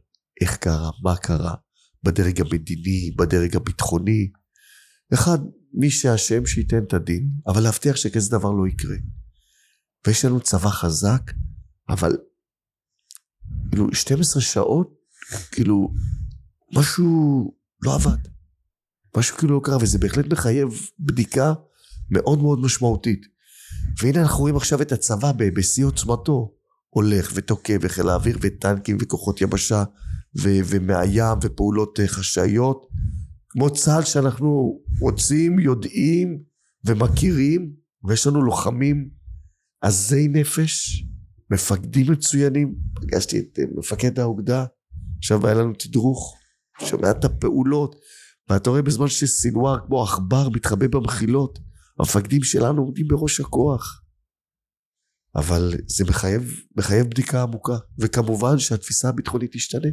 [0.42, 1.56] איך קרה, מה קרה,
[2.04, 4.32] בדרג המדיני, בדרג הביטחוני.
[5.14, 5.38] אחד,
[5.74, 8.96] מי שאשם שייתן את הדין, אבל להבטיח שכזה דבר לא יקרה.
[10.08, 11.32] ויש לנו צבא חזק,
[11.90, 12.18] אבל
[13.70, 14.94] כאילו 12 שעות,
[15.52, 15.94] כאילו
[16.74, 17.52] משהו
[17.82, 18.18] לא עבד.
[19.18, 21.54] משהו כאילו לא קרה, וזה בהחלט מחייב בדיקה
[22.10, 23.35] מאוד מאוד משמעותית.
[24.02, 26.52] והנה אנחנו רואים עכשיו את הצבא בשיא עוצמתו.
[26.96, 29.84] הולך ותוקף וחיל האוויר וטנקים וכוחות יבשה
[30.38, 32.88] ו- ומהים ופעולות אה, חשאיות
[33.50, 36.40] כמו צה"ל שאנחנו רוצים, יודעים
[36.86, 37.74] ומכירים
[38.04, 39.10] ויש לנו לוחמים
[39.82, 41.04] עזי נפש,
[41.52, 44.66] מפקדים מצוינים, פגשתי את אה, מפקד האוגדה,
[45.18, 46.36] עכשיו היה לנו תדרוך,
[46.82, 47.96] שומע את הפעולות
[48.50, 51.60] ואתה רואה בזמן שסינואר כמו עכבר מתחבא במחילות
[52.00, 54.06] המפקדים שלנו עומדים בראש הכוח
[55.36, 59.88] אבל זה מחייב, מחייב בדיקה עמוקה, וכמובן שהתפיסה הביטחונית תשתנה.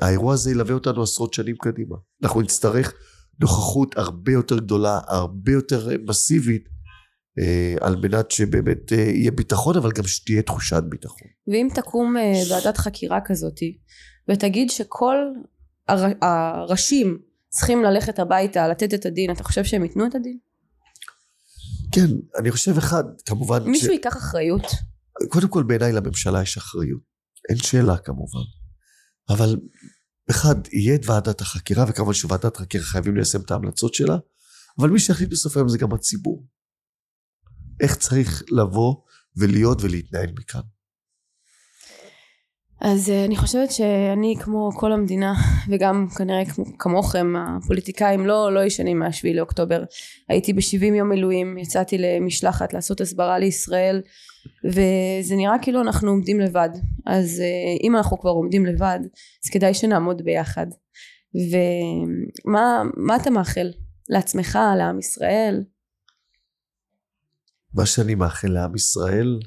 [0.00, 1.96] האירוע הזה ילווה אותנו עשרות שנים קדימה.
[2.22, 2.92] אנחנו נצטרך
[3.40, 6.68] נוכחות הרבה יותר גדולה, הרבה יותר מסיבית,
[7.38, 11.28] אה, על מנת שבאמת אה, יהיה ביטחון, אבל גם שתהיה תחושת ביטחון.
[11.48, 13.58] ואם תקום אה, ועדת חקירה כזאת,
[14.30, 15.16] ותגיד שכל
[15.88, 16.04] הר...
[16.22, 17.18] הראשים
[17.52, 20.38] צריכים ללכת הביתה, לתת את הדין, אתה חושב שהם ייתנו את הדין?
[21.92, 22.06] כן,
[22.38, 23.62] אני חושב אחד, כמובן...
[23.62, 23.90] מישהו ש...
[23.90, 24.62] ייקח אחריות?
[25.28, 27.00] קודם כל בעיניי לממשלה יש אחריות.
[27.48, 28.44] אין שאלה כמובן.
[29.28, 29.56] אבל
[30.30, 34.16] אחד, יהיה את ועדת החקירה, וכמובן שוועדת החקירה חייבים ליישם את ההמלצות שלה,
[34.78, 36.46] אבל מי שיחליט בסוף היום זה גם הציבור.
[37.80, 38.96] איך צריך לבוא
[39.36, 40.60] ולהיות ולהתנהל מכאן.
[42.84, 45.32] אז uh, אני חושבת שאני כמו כל המדינה
[45.68, 46.42] וגם כנראה
[46.78, 49.84] כמוכם הפוליטיקאים לא, לא ישנים מהשביעי לאוקטובר.
[50.28, 54.02] הייתי בשבעים יום מילואים יצאתי למשלחת לעשות הסברה לישראל
[54.64, 56.68] וזה נראה כאילו אנחנו עומדים לבד.
[57.06, 59.00] אז uh, אם אנחנו כבר עומדים לבד
[59.44, 60.66] אז כדאי שנעמוד ביחד.
[62.46, 63.70] ומה אתה מאחל
[64.08, 65.64] לעצמך לעם ישראל?
[67.74, 69.40] מה שאני מאחל לעם ישראל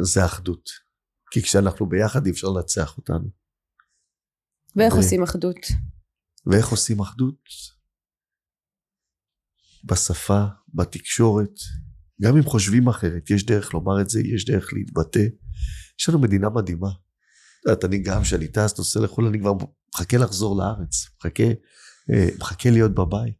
[0.00, 0.91] זה אחדות
[1.32, 3.28] כי כשאנחנו ביחד אי אפשר לנצח אותנו.
[4.76, 4.96] ואיך ו...
[4.96, 5.56] עושים אחדות?
[6.46, 7.40] ואיך עושים אחדות?
[9.84, 11.54] בשפה, בתקשורת,
[12.22, 15.26] גם אם חושבים אחרת, יש דרך לומר את זה, יש דרך להתבטא.
[16.00, 16.88] יש לנו מדינה מדהימה.
[16.88, 19.52] את יודעת, אני גם, כשאני טס, נוסע לחו"ל, אני כבר
[19.94, 21.48] מחכה לחזור לארץ, מחכה,
[22.12, 23.34] אה, מחכה להיות בבית.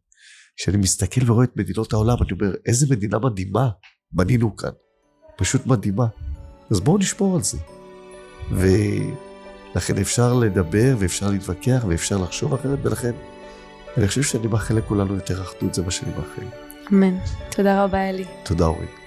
[0.55, 3.69] כשאני מסתכל ורואה את מדינות העולם, אני אומר, איזה מדינה מדהימה
[4.11, 4.71] בנינו כאן.
[5.37, 6.07] פשוט מדהימה.
[6.71, 7.72] אז בואו נשמור על זה.
[8.51, 13.11] ולכן אפשר לדבר ואפשר להתווכח ואפשר לחשוב אחרת, ולכן
[13.97, 16.45] אני חושב שאני מאחל לכולנו יותר אחדות, זה מה שאני מאחל.
[16.93, 17.17] אמן.
[17.49, 18.25] תודה רבה אלי.
[18.43, 19.02] תודה אורית.